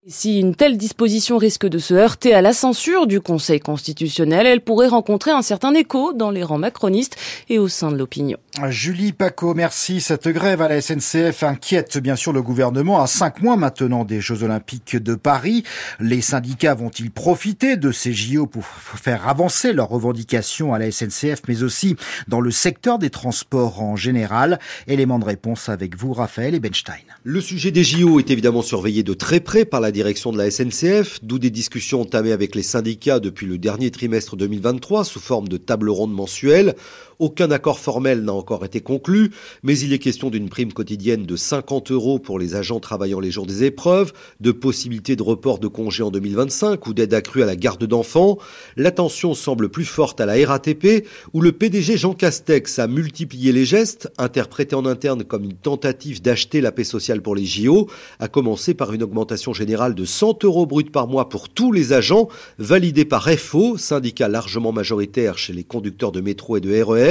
Si 0.06 0.38
une 0.38 0.54
telle 0.54 0.76
disposition 0.76 1.38
risque 1.38 1.66
de 1.66 1.78
se 1.78 1.94
heurter 1.94 2.34
à 2.34 2.42
la 2.42 2.52
censure 2.52 3.06
du 3.06 3.22
Conseil 3.22 3.58
constitutionnel, 3.58 4.46
elle 4.46 4.60
pourrait 4.60 4.88
rencontrer 4.88 5.30
un 5.30 5.40
certain 5.40 5.72
écho 5.72 6.12
dans 6.12 6.30
les 6.30 6.42
rangs 6.42 6.58
macronistes 6.58 7.16
et 7.48 7.58
au 7.58 7.68
sein 7.68 7.90
de 7.90 7.96
l'opinion. 7.96 8.36
Julie 8.68 9.14
Paco, 9.14 9.54
merci. 9.54 10.02
Cette 10.02 10.28
grève 10.28 10.60
à 10.60 10.68
la 10.68 10.82
SNCF 10.82 11.42
inquiète 11.42 11.96
bien 11.96 12.16
sûr 12.16 12.34
le 12.34 12.42
gouvernement 12.42 13.00
à 13.00 13.06
cinq 13.06 13.40
mois 13.40 13.56
maintenant 13.56 14.04
des 14.04 14.20
Jeux 14.20 14.42
Olympiques 14.42 14.96
de 14.96 15.14
Paris. 15.14 15.64
Les 16.00 16.20
syndicats 16.20 16.74
vont-ils 16.74 17.10
profiter 17.10 17.78
de 17.78 17.90
ces 17.90 18.12
JO 18.12 18.46
pour 18.46 18.66
faire 18.66 19.26
avancer 19.26 19.72
leurs 19.72 19.88
revendications 19.88 20.74
à 20.74 20.78
la 20.78 20.90
SNCF, 20.90 21.40
mais 21.48 21.62
aussi 21.62 21.96
dans 22.28 22.42
le 22.42 22.50
secteur 22.50 22.98
des 22.98 23.08
transports 23.08 23.82
en 23.82 23.96
général? 23.96 24.58
Élément 24.86 25.18
de 25.18 25.24
réponse 25.24 25.70
avec 25.70 25.96
vous, 25.96 26.12
Raphaël 26.12 26.54
Ebenstein. 26.54 26.94
Le 27.22 27.40
sujet 27.40 27.70
des 27.70 27.84
JO 27.84 28.18
est 28.18 28.30
évidemment 28.30 28.60
surveillé 28.60 29.02
de 29.02 29.14
très 29.14 29.40
près 29.40 29.64
par 29.64 29.80
la 29.80 29.93
direction 29.94 30.32
de 30.32 30.36
la 30.36 30.50
SNCF, 30.50 31.20
d'où 31.22 31.38
des 31.38 31.48
discussions 31.48 32.02
entamées 32.02 32.32
avec 32.32 32.54
les 32.54 32.62
syndicats 32.62 33.20
depuis 33.20 33.46
le 33.46 33.56
dernier 33.56 33.90
trimestre 33.90 34.36
2023 34.36 35.04
sous 35.04 35.20
forme 35.20 35.48
de 35.48 35.56
table 35.56 35.88
ronde 35.88 36.12
mensuelle. 36.12 36.74
Aucun 37.18 37.50
accord 37.50 37.78
formel 37.78 38.22
n'a 38.22 38.32
encore 38.32 38.64
été 38.64 38.80
conclu, 38.80 39.30
mais 39.62 39.78
il 39.78 39.92
est 39.92 39.98
question 39.98 40.30
d'une 40.30 40.48
prime 40.48 40.72
quotidienne 40.72 41.26
de 41.26 41.36
50 41.36 41.90
euros 41.90 42.18
pour 42.18 42.38
les 42.38 42.54
agents 42.54 42.80
travaillant 42.80 43.20
les 43.20 43.30
jours 43.30 43.46
des 43.46 43.64
épreuves, 43.64 44.12
de 44.40 44.52
possibilités 44.52 45.16
de 45.16 45.22
report 45.22 45.58
de 45.58 45.68
congés 45.68 46.02
en 46.02 46.10
2025 46.10 46.86
ou 46.86 46.94
d'aide 46.94 47.14
accrue 47.14 47.42
à 47.42 47.46
la 47.46 47.56
garde 47.56 47.84
d'enfants. 47.84 48.38
L'attention 48.76 49.34
semble 49.34 49.68
plus 49.68 49.84
forte 49.84 50.20
à 50.20 50.26
la 50.26 50.34
RATP, 50.46 51.06
où 51.32 51.40
le 51.40 51.52
PDG 51.52 51.96
Jean 51.96 52.14
Castex 52.14 52.78
a 52.78 52.86
multiplié 52.86 53.52
les 53.52 53.64
gestes, 53.64 54.10
interprétés 54.18 54.74
en 54.74 54.86
interne 54.86 55.24
comme 55.24 55.44
une 55.44 55.54
tentative 55.54 56.22
d'acheter 56.22 56.60
la 56.60 56.72
paix 56.72 56.84
sociale 56.84 57.22
pour 57.22 57.36
les 57.36 57.44
JO, 57.44 57.88
à 58.18 58.28
commencer 58.28 58.74
par 58.74 58.92
une 58.92 59.02
augmentation 59.02 59.52
générale 59.52 59.94
de 59.94 60.04
100 60.04 60.44
euros 60.44 60.66
bruts 60.66 60.84
par 60.84 61.06
mois 61.06 61.28
pour 61.28 61.48
tous 61.48 61.72
les 61.72 61.92
agents, 61.92 62.28
validée 62.58 63.04
par 63.04 63.30
FO, 63.30 63.76
syndicat 63.76 64.28
largement 64.28 64.72
majoritaire 64.72 65.38
chez 65.38 65.52
les 65.52 65.64
conducteurs 65.64 66.12
de 66.12 66.20
métro 66.20 66.56
et 66.56 66.60
de 66.60 66.82
RER, 66.82 67.03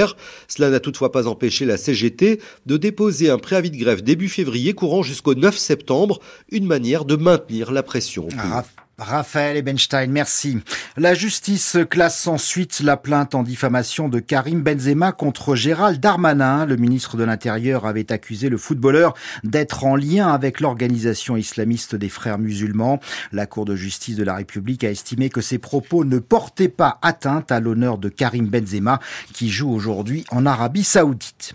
cela 0.47 0.69
n'a 0.69 0.79
toutefois 0.79 1.11
pas 1.11 1.27
empêché 1.27 1.65
la 1.65 1.77
CGT 1.77 2.39
de 2.65 2.77
déposer 2.77 3.29
un 3.29 3.37
préavis 3.37 3.71
de 3.71 3.77
grève 3.77 4.01
début 4.01 4.29
février 4.29 4.73
courant 4.73 5.03
jusqu'au 5.03 5.35
9 5.35 5.57
septembre, 5.57 6.19
une 6.51 6.65
manière 6.65 7.05
de 7.05 7.15
maintenir 7.15 7.71
la 7.71 7.83
pression. 7.83 8.27
Raphaël 9.03 9.57
Ebenstein, 9.57 10.09
merci. 10.09 10.59
La 10.97 11.13
justice 11.13 11.77
classe 11.89 12.25
ensuite 12.27 12.79
la 12.79 12.97
plainte 12.97 13.35
en 13.35 13.43
diffamation 13.43 14.09
de 14.09 14.19
Karim 14.19 14.61
Benzema 14.61 15.11
contre 15.11 15.55
Gérald 15.55 15.99
Darmanin. 15.99 16.65
Le 16.65 16.77
ministre 16.77 17.17
de 17.17 17.23
l'Intérieur 17.23 17.85
avait 17.85 18.11
accusé 18.11 18.49
le 18.49 18.57
footballeur 18.57 19.13
d'être 19.43 19.83
en 19.83 19.95
lien 19.95 20.29
avec 20.29 20.61
l'organisation 20.61 21.35
islamiste 21.35 21.95
des 21.95 22.09
frères 22.09 22.39
musulmans. 22.39 22.99
La 23.31 23.45
Cour 23.45 23.65
de 23.65 23.75
justice 23.75 24.15
de 24.15 24.23
la 24.23 24.35
République 24.35 24.83
a 24.83 24.89
estimé 24.89 25.29
que 25.29 25.41
ces 25.41 25.57
propos 25.57 26.05
ne 26.05 26.19
portaient 26.19 26.69
pas 26.69 26.99
atteinte 27.01 27.51
à 27.51 27.59
l'honneur 27.59 27.97
de 27.97 28.09
Karim 28.09 28.47
Benzema 28.47 28.99
qui 29.33 29.49
joue 29.49 29.71
aujourd'hui 29.71 30.23
en 30.31 30.45
Arabie 30.45 30.83
Saoudite. 30.83 31.53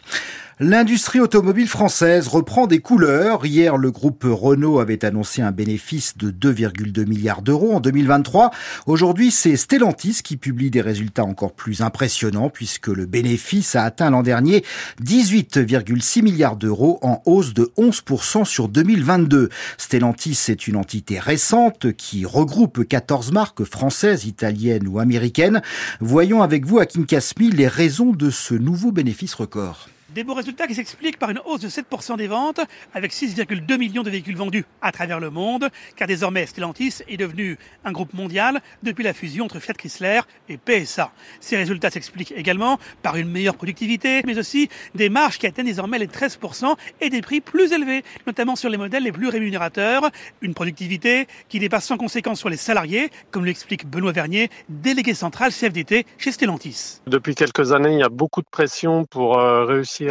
L'industrie 0.61 1.21
automobile 1.21 1.69
française 1.69 2.27
reprend 2.27 2.67
des 2.67 2.81
couleurs. 2.81 3.47
Hier, 3.47 3.77
le 3.77 3.93
groupe 3.93 4.25
Renault 4.29 4.81
avait 4.81 5.05
annoncé 5.05 5.41
un 5.41 5.53
bénéfice 5.53 6.19
de 6.19 6.33
2,2 6.33 7.07
milliards 7.07 7.43
d'euros 7.43 7.75
en 7.75 7.81
2023. 7.81 8.50
Aujourd'hui, 8.87 9.31
c'est 9.31 9.57
Stellantis 9.57 10.19
qui 10.25 10.37
publie 10.37 10.73
des 10.73 10.81
résultats 10.81 11.25
encore 11.25 11.53
plus 11.53 11.81
impressionnants 11.81 12.50
puisque 12.50 12.88
le 12.88 13.07
bénéfice 13.07 13.77
a 13.77 13.85
atteint 13.85 14.11
l'an 14.11 14.25
dernier 14.25 14.65
18,6 15.00 16.23
milliards 16.23 16.57
d'euros 16.57 16.99
en 17.03 17.23
hausse 17.25 17.55
de 17.55 17.71
11% 17.79 18.45
sur 18.45 18.69
2022. 18.69 19.50
Stellantis 19.77 20.47
est 20.49 20.67
une 20.67 20.75
entité 20.75 21.21
récente 21.21 21.93
qui 21.93 22.27
regroupe 22.27 22.83
14 22.85 23.31
marques 23.31 23.62
françaises, 23.62 24.25
italiennes 24.25 24.88
ou 24.88 24.99
américaines. 24.99 25.62
Voyons 26.00 26.43
avec 26.43 26.67
vous, 26.67 26.81
Hakim 26.81 27.07
Kasmi, 27.07 27.50
les 27.50 27.69
raisons 27.69 28.11
de 28.11 28.31
ce 28.31 28.55
nouveau 28.55 28.91
bénéfice 28.91 29.35
record. 29.35 29.88
Des 30.19 30.25
beaux 30.25 30.35
résultats 30.35 30.67
qui 30.67 30.75
s'expliquent 30.75 31.17
par 31.17 31.31
une 31.31 31.39
hausse 31.45 31.61
de 31.61 31.69
7% 31.69 32.17
des 32.17 32.27
ventes, 32.27 32.59
avec 32.93 33.13
6,2 33.13 33.79
millions 33.79 34.03
de 34.03 34.11
véhicules 34.11 34.37
vendus 34.37 34.65
à 34.83 34.91
travers 34.91 35.21
le 35.21 35.31
monde, 35.31 35.69
car 35.95 36.09
désormais 36.09 36.45
Stellantis 36.45 37.05
est 37.07 37.17
devenu 37.17 37.57
un 37.85 37.93
groupe 37.93 38.13
mondial 38.15 38.61
depuis 38.83 39.05
la 39.05 39.13
fusion 39.13 39.45
entre 39.45 39.61
Fiat 39.61 39.75
Chrysler 39.75 40.23
et 40.49 40.57
PSA. 40.57 41.13
Ces 41.39 41.57
résultats 41.57 41.91
s'expliquent 41.91 42.33
également 42.33 42.81
par 43.01 43.15
une 43.15 43.31
meilleure 43.31 43.55
productivité, 43.55 44.23
mais 44.27 44.37
aussi 44.41 44.69
des 44.97 45.09
marges 45.09 45.39
qui 45.39 45.47
atteignent 45.47 45.67
désormais 45.67 46.01
les 46.01 46.09
13% 46.09 46.75
et 47.01 47.11
des 47.11 47.21
prix 47.21 47.41
plus 47.41 47.71
élevés, 47.71 48.03
notamment 48.27 48.57
sur 48.57 48.71
les 48.71 48.77
modèles 48.77 49.05
les 49.05 49.13
plus 49.13 49.29
rémunérateurs. 49.29 50.11
Une 50.41 50.55
productivité 50.55 51.29
qui 51.49 51.61
dépasse 51.61 51.85
sans 51.85 51.97
conséquence 51.97 52.41
sur 52.41 52.49
les 52.49 52.57
salariés, 52.57 53.11
comme 53.31 53.45
l'explique 53.45 53.87
Benoît 53.87 54.11
Vernier, 54.11 54.51
délégué 54.69 55.15
central 55.15 55.53
CFDT 55.53 56.07
chez 56.17 56.33
Stellantis. 56.33 57.03
Depuis 57.07 57.37
quelques 57.37 57.71
années, 57.71 57.93
il 57.93 58.01
y 58.01 58.03
a 58.03 58.09
beaucoup 58.09 58.43
de 58.43 58.49
pression 58.51 59.05
pour 59.05 59.39
euh, 59.39 59.65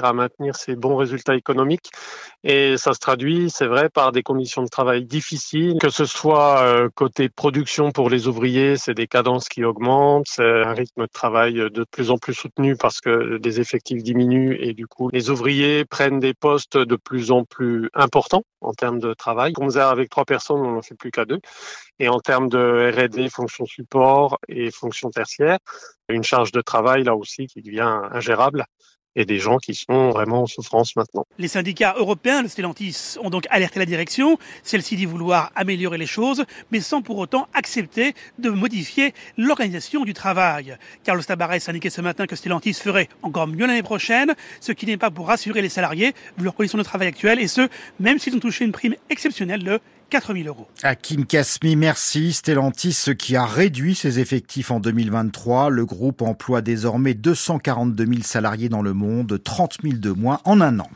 à 0.06 0.14
maintenir 0.14 0.56
ces 0.56 0.76
bons 0.76 0.96
résultats 0.96 1.36
économiques. 1.36 1.90
Et 2.44 2.78
ça 2.78 2.94
se 2.94 3.00
traduit, 3.00 3.50
c'est 3.50 3.68
vrai, 3.68 3.90
par 3.90 4.12
des 4.12 4.24
conditions 4.24 4.64
de 4.64 4.68
travail 4.68 5.06
difficiles, 5.06 5.78
que 5.80 5.90
ce 5.90 6.06
soit 6.06 6.62
euh, 6.62 6.90
côté 6.94 7.30
production 7.30 7.92
pour 7.92 8.10
les 8.10 8.28
ouvriers, 8.28 8.78
c'est 8.78 8.94
des 8.94 9.08
cadences 9.08 9.50
qui 9.50 9.64
augmentent, 9.64 10.28
c'est 10.28 10.64
un 10.64 10.74
rythme 10.74 11.02
de 11.02 11.08
travail 11.12 11.54
de 11.56 11.86
plus 11.90 12.12
en 12.12 12.18
plus 12.18 12.34
soutenu 12.34 12.76
parce 12.76 13.02
que 13.02 13.38
des 13.38 13.60
effectifs 13.60 14.04
diminuent 14.04 14.58
et 14.60 14.74
du 14.74 14.88
coup 14.88 15.10
les 15.12 15.30
ouvriers 15.30 15.86
prennent 15.86 16.20
des 16.20 16.34
postes 16.34 16.78
de 16.78 16.96
plus 16.96 17.32
en 17.32 17.44
plus 17.44 17.90
importants 17.94 18.44
en 18.62 18.74
termes 18.74 19.00
de 19.00 19.14
travail. 19.14 19.54
On 19.60 19.66
faisait 19.66 19.82
avec 19.82 20.10
trois 20.10 20.26
personnes, 20.26 20.60
on 20.60 20.72
n'en 20.72 20.82
fait 20.82 20.96
plus 20.96 21.12
qu'à 21.12 21.26
deux. 21.26 21.40
Et 22.00 22.10
en 22.10 22.20
termes 22.20 22.50
de 22.50 22.92
R&D, 22.96 23.30
fonction 23.30 23.66
support 23.66 24.40
et 24.48 24.72
fonction 24.72 25.10
tertiaire, 25.10 25.58
une 26.10 26.24
charge 26.24 26.52
de 26.52 26.62
travail 26.62 27.04
là 27.04 27.16
aussi 27.16 27.48
qui 27.48 27.62
devient 27.62 28.00
ingérable 28.12 28.66
et 29.18 29.26
des 29.26 29.40
gens 29.40 29.58
qui 29.58 29.74
sont 29.74 30.12
vraiment 30.12 30.44
en 30.44 30.46
souffrance 30.46 30.96
maintenant. 30.96 31.26
Les 31.40 31.48
syndicats 31.48 31.96
européens 31.98 32.44
de 32.44 32.48
Stellantis 32.48 33.16
ont 33.22 33.30
donc 33.30 33.48
alerté 33.50 33.80
la 33.80 33.86
direction. 33.86 34.38
Celle-ci 34.64 34.96
dit 34.96 35.06
vouloir 35.06 35.52
améliorer 35.56 35.98
les 35.98 36.06
choses, 36.06 36.46
mais 36.72 36.80
sans 36.80 37.02
pour 37.02 37.18
autant 37.18 37.48
accepter 37.54 38.14
de 38.38 38.52
modifier 38.52 39.14
l'organisation 39.38 40.06
du 40.06 40.14
travail. 40.14 40.78
Carlos 41.04 41.24
Tabarès 41.24 41.68
a 41.68 41.72
indiqué 41.72 41.90
ce 41.90 42.00
matin 42.00 42.28
que 42.28 42.36
Stellantis 42.36 42.76
ferait 42.76 43.10
encore 43.24 43.48
mieux 43.48 43.66
l'année 43.66 43.84
prochaine, 43.84 44.36
ce 44.62 44.72
qui 44.72 44.86
n'est 44.86 44.98
pas 44.98 45.10
pour 45.10 45.28
rassurer 45.28 45.64
les 45.64 45.70
salariés 45.70 46.14
vu 46.38 46.44
leurs 46.44 46.56
conditions 46.56 46.78
de 46.78 46.84
travail 46.84 47.08
actuelles, 47.08 47.40
et 47.40 47.48
ce, 47.48 47.68
même 48.00 48.20
s'ils 48.20 48.36
ont 48.36 48.40
touché 48.40 48.66
une 48.66 48.72
prime 48.72 48.96
exceptionnelle 49.10 49.64
de 49.64 49.80
4 50.10 50.34
000 50.34 50.48
euros. 50.48 50.68
Hakim 50.84 51.26
Kasmi, 51.26 51.76
merci. 51.76 52.34
Stellantis, 52.34 53.16
qui 53.18 53.36
a 53.36 53.46
réduit 53.46 53.96
ses 53.96 54.20
effectifs 54.20 54.72
en 54.72 54.80
2023. 54.80 55.70
Le 55.70 55.86
groupe 55.86 56.22
emploie 56.22 56.62
désormais 56.62 57.14
242 57.14 58.06
000 58.06 58.18
salariés 58.24 58.70
dans 58.70 58.82
le 58.82 58.94
monde, 58.94 59.42
30 59.44 59.78
000 59.84 59.98
de 59.98 60.12
moins 60.12 60.40
en 60.46 60.62
un 60.62 60.80
an. 60.80 60.90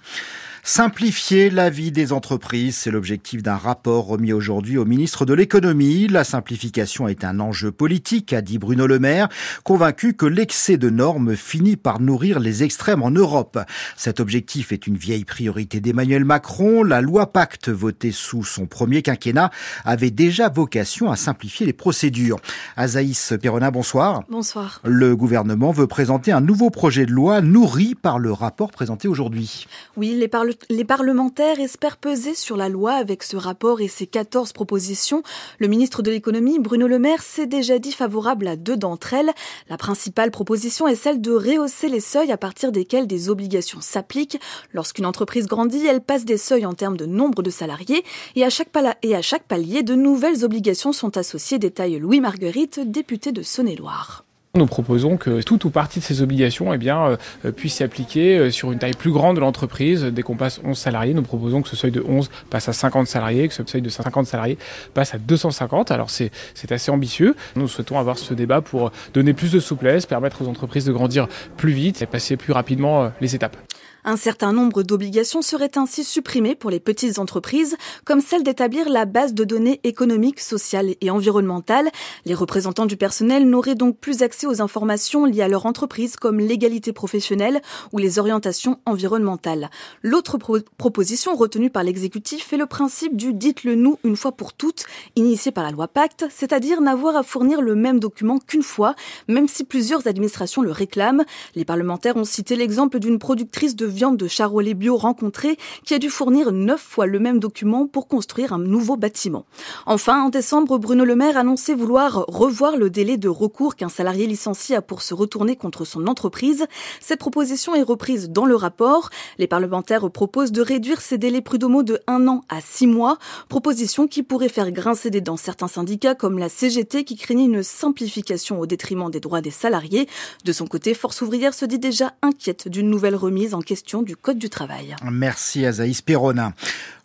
Simplifier 0.64 1.50
la 1.50 1.72
vie 1.72 1.92
des 1.92 2.14
entreprises, 2.14 2.78
c'est 2.78 2.92
l'objectif 2.92 3.42
d'un 3.42 3.56
rapport 3.56 4.06
remis 4.06 4.32
aujourd'hui 4.32 4.78
au 4.78 4.86
ministre 4.86 5.26
de 5.26 5.34
l'économie. 5.34 6.08
La 6.08 6.24
simplification 6.24 7.08
est 7.08 7.24
un 7.24 7.40
enjeu 7.40 7.72
politique, 7.72 8.32
a 8.32 8.44
dit 8.44 8.60
Bruno 8.60 8.86
Le 8.86 9.00
Maire, 9.00 9.28
convaincu 9.64 10.14
que 10.14 10.28
l'excès 10.28 10.78
de 10.78 10.92
normes 10.92 11.36
finit 11.36 11.78
par 11.78 12.00
nourrir 12.00 12.40
les 12.40 12.62
extrêmes 12.62 13.02
en 13.02 13.10
Europe. 13.10 13.58
Cet 13.98 14.20
objectif 14.20 14.72
est 14.72 14.86
une 14.86 14.98
vieille 14.98 15.26
priorité 15.26 15.80
d'Emmanuel 15.80 16.26
Macron. 16.26 16.84
La 16.84 17.02
loi 17.02 17.34
Pacte, 17.34 17.70
votée 17.70 18.12
sous 18.12 18.44
son 18.44 18.68
premier 18.68 19.02
quinquennat, 19.02 19.50
avait 19.84 20.12
déjà 20.12 20.50
vocation 20.50 21.10
à 21.10 21.16
simplifier 21.16 21.66
les 21.66 21.74
procédures. 21.74 22.38
Azaïs 22.78 23.34
Perrona, 23.42 23.72
bonsoir. 23.72 24.26
Bonsoir. 24.30 24.80
Le 24.84 25.16
gouvernement 25.16 25.72
veut 25.72 25.88
présenter 25.88 26.32
un 26.32 26.42
nouveau 26.42 26.70
projet 26.70 27.08
de 27.08 27.12
loi 27.12 27.42
nourri 27.42 27.96
par 27.96 28.20
le 28.20 28.32
rapport 28.32 28.70
présenté 28.70 29.08
aujourd'hui. 29.08 29.66
Oui, 29.98 30.16
les 30.20 30.28
parlementaires 30.28 30.51
les 30.70 30.86
parlementaires 30.86 31.60
espèrent 31.60 31.98
peser 31.98 32.34
sur 32.34 32.58
la 32.58 32.70
loi 32.70 32.94
avec 32.94 33.24
ce 33.24 33.38
rapport 33.38 33.82
et 33.82 33.88
ses 33.88 34.08
14 34.08 34.54
propositions. 34.54 35.24
Le 35.60 35.68
ministre 35.68 36.02
de 36.02 36.12
l'économie, 36.12 36.60
Bruno 36.60 36.88
Le 36.88 37.00
Maire, 37.00 37.22
s'est 37.22 37.46
déjà 37.46 37.80
dit 37.80 37.92
favorable 37.92 38.48
à 38.48 38.56
deux 38.56 38.78
d'entre 38.78 39.14
elles. 39.14 39.32
La 39.70 39.78
principale 39.78 40.32
proposition 40.32 40.88
est 40.88 40.96
celle 40.96 41.22
de 41.22 41.32
rehausser 41.32 41.90
les 41.90 42.00
seuils 42.00 42.32
à 42.32 42.38
partir 42.38 42.72
desquels 42.72 43.08
des 43.08 43.30
obligations 43.30 43.82
s'appliquent. 43.82 44.40
Lorsqu'une 44.74 45.06
entreprise 45.06 45.48
grandit, 45.48 45.86
elle 45.86 46.02
passe 46.02 46.26
des 46.26 46.38
seuils 46.38 46.66
en 46.66 46.74
termes 46.74 46.98
de 46.98 47.06
nombre 47.06 47.44
de 47.44 47.50
salariés 47.50 48.04
et 48.36 48.44
à 48.44 48.50
chaque, 48.50 48.70
palier, 48.70 49.84
de 49.84 49.96
nouvelles 49.96 50.44
obligations 50.46 50.94
sont 50.94 51.18
associées, 51.18 51.60
détaille 51.60 52.00
Louis 52.00 52.22
Marguerite, 52.22 52.80
député 52.80 53.32
de 53.32 53.42
Saône-et-Loire. 53.42 54.26
Nous 54.54 54.66
proposons 54.66 55.16
que 55.16 55.42
toute 55.42 55.64
ou 55.64 55.70
partie 55.70 56.00
de 56.00 56.04
ces 56.04 56.22
obligations 56.22 56.74
eh 56.74 56.78
bien, 56.78 57.18
euh, 57.46 57.52
puisse 57.54 57.76
s'appliquer 57.76 58.38
euh, 58.38 58.52
sur 58.52 58.74
une 58.74 58.80
taille 58.80 58.94
plus 58.94 59.14
grande 59.14 59.38
de 59.38 59.40
l'entreprise. 59.40 60.04
Dès 60.04 60.24
qu'on 60.24 60.36
passe 60.36 60.60
11 60.66 60.78
salariés, 60.78 61.14
nous 61.14 61.22
proposons 61.22 61.62
que 61.62 61.70
ce 61.70 61.78
seuil 61.78 61.92
de 61.92 62.04
11 62.06 62.30
passe 62.50 62.68
à 62.68 62.74
50 62.74 63.08
salariés, 63.08 63.48
que 63.48 63.54
ce 63.54 63.64
seuil 63.66 63.82
de 63.82 63.88
50 63.88 64.28
salariés 64.28 64.58
passe 64.94 65.14
à 65.14 65.20
250. 65.20 65.92
Alors 65.92 66.10
c'est 66.10 66.32
assez 66.70 66.92
ambitieux. 66.92 67.38
Nous 67.56 67.70
souhaitons 67.70 67.98
avoir 67.98 68.18
ce 68.18 68.34
débat 68.34 68.60
pour 68.60 68.92
donner 69.14 69.32
plus 69.32 69.54
de 69.54 69.62
souplesse, 69.62 70.06
permettre 70.06 70.42
aux 70.42 70.50
entreprises 70.50 70.84
de 70.84 70.92
grandir 70.92 71.30
plus 71.56 71.72
vite 71.72 72.02
et 72.02 72.06
passer 72.06 72.36
plus 72.36 72.52
rapidement 72.52 73.04
euh, 73.04 73.10
les 73.22 73.36
étapes. 73.36 73.56
Un 74.04 74.18
certain 74.18 74.52
nombre 74.52 74.82
d'obligations 74.82 75.42
seraient 75.44 75.78
ainsi 75.78 76.04
supprimées 76.04 76.56
pour 76.56 76.72
les 76.72 76.80
petites 76.80 77.20
entreprises, 77.20 77.78
comme 78.04 78.20
celle 78.20 78.42
d'établir 78.42 78.90
la 78.90 79.06
base 79.06 79.34
de 79.36 79.44
données 79.44 79.80
économiques, 79.84 80.40
sociales 80.40 80.96
et 81.02 81.12
environnementales. 81.12 81.90
Les 82.26 82.34
représentants 82.34 82.88
du 82.88 82.98
personnel 82.98 83.48
n'auraient 83.48 83.76
donc 83.76 83.98
plus 83.98 84.24
accès 84.24 84.48
aux 84.48 84.62
informations 84.62 85.26
liées 85.26 85.44
à 85.44 85.48
leur 85.48 85.68
entreprise, 85.68 86.16
comme 86.16 86.40
l'égalité 86.40 86.94
professionnelle 86.94 87.62
ou 87.92 88.00
les 88.00 88.18
orientations 88.18 88.80
environnementales. 88.88 89.70
L'autre 90.02 90.40
proposition 90.78 91.36
retenue 91.36 91.70
par 91.70 91.84
l'exécutif 91.84 92.52
est 92.54 92.58
le 92.58 92.66
principe 92.66 93.16
du 93.16 93.34
dites-le 93.34 93.76
nous 93.76 94.00
une 94.04 94.16
fois 94.16 94.32
pour 94.32 94.54
toutes, 94.54 94.86
initié 95.16 95.52
par 95.52 95.64
la 95.64 95.72
loi 95.72 95.88
Pacte, 95.88 96.26
c'est-à-dire 96.32 96.82
n'avoir 96.82 97.16
à 97.16 97.24
fournir 97.24 97.62
le 97.62 97.76
même 97.76 98.00
document 98.00 98.40
qu'une 98.40 98.64
fois, 98.64 98.96
même 99.28 99.48
si 99.48 99.64
plusieurs 99.64 100.08
administrations 100.08 100.62
le 100.62 100.72
réclament. 100.72 101.24
Les 101.56 101.66
parlementaires 101.66 102.18
ont 102.18 102.24
cité 102.24 102.56
l'exemple 102.56 103.00
d'une 103.00 103.20
productrice 103.20 103.76
de 103.76 103.91
viande 103.92 104.18
de 104.18 104.28
charolais 104.28 104.74
bio 104.74 104.98
rencontrée 104.98 105.58
qui 105.86 105.94
a 105.94 106.00
dû 106.00 106.10
fournir 106.10 106.52
neuf 106.52 106.82
fois 106.82 107.06
le 107.06 107.20
même 107.20 107.40
document 107.40 107.88
pour 107.88 108.08
construire 108.08 108.54
un 108.54 108.60
nouveau 108.60 108.98
bâtiment. 108.98 109.46
Enfin, 109.86 110.24
en 110.24 110.30
décembre, 110.30 110.78
Bruno 110.78 111.06
Le 111.06 111.16
Maire 111.16 111.38
annonçait 111.38 111.76
vouloir 111.76 112.26
revoir 112.28 112.78
le 112.78 112.90
délai 112.90 113.18
de 113.18 113.30
recours 113.30 113.76
qu'un 113.76 113.90
salarié 113.90 114.28
licencié 114.28 114.76
a 114.76 114.82
pour 114.82 115.02
se 115.02 115.14
retourner 115.14 115.56
contre 115.56 115.86
son 115.86 116.08
entreprise. 116.08 116.66
Cette 117.00 117.20
proposition 117.20 117.76
est 117.76 117.84
reprise 117.84 118.30
dans 118.30 118.46
le 118.46 118.56
rapport. 118.56 119.10
Les 119.38 119.48
parlementaires 119.48 120.10
proposent 120.10 120.52
de 120.52 120.62
réduire 120.62 121.02
ces 121.02 121.18
délais 121.18 121.42
prud'homaux 121.42 121.84
de 121.84 122.00
un 122.08 122.28
an 122.28 122.42
à 122.50 122.62
six 122.62 122.88
mois, 122.88 123.18
proposition 123.50 124.08
qui 124.08 124.24
pourrait 124.24 124.50
faire 124.50 124.72
grincer 124.72 125.10
des 125.10 125.22
dents 125.22 125.38
certains 125.38 125.68
syndicats 125.68 126.16
comme 126.16 126.40
la 126.40 126.50
CGT 126.50 127.04
qui 127.04 127.16
craignait 127.16 127.46
une 127.46 127.64
simplification 127.64 128.60
au 128.60 128.66
détriment 128.66 129.10
des 129.10 129.20
droits 129.20 129.42
des 129.42 129.52
salariés. 129.52 130.08
De 130.46 130.54
son 130.54 130.68
côté, 130.68 130.94
Force 130.94 131.22
ouvrière 131.22 131.54
se 131.54 131.66
dit 131.66 131.80
déjà 131.80 132.14
inquiète 132.22 132.68
d'une 132.68 132.90
nouvelle 132.90 133.16
remise 133.16 133.54
en 133.54 133.60
question 133.60 133.81
du 134.04 134.16
Code 134.16 134.38
du 134.38 134.50
travail. 134.50 134.96
Merci 135.12 135.66
Azaïs 135.66 136.02
Perronin. 136.02 136.54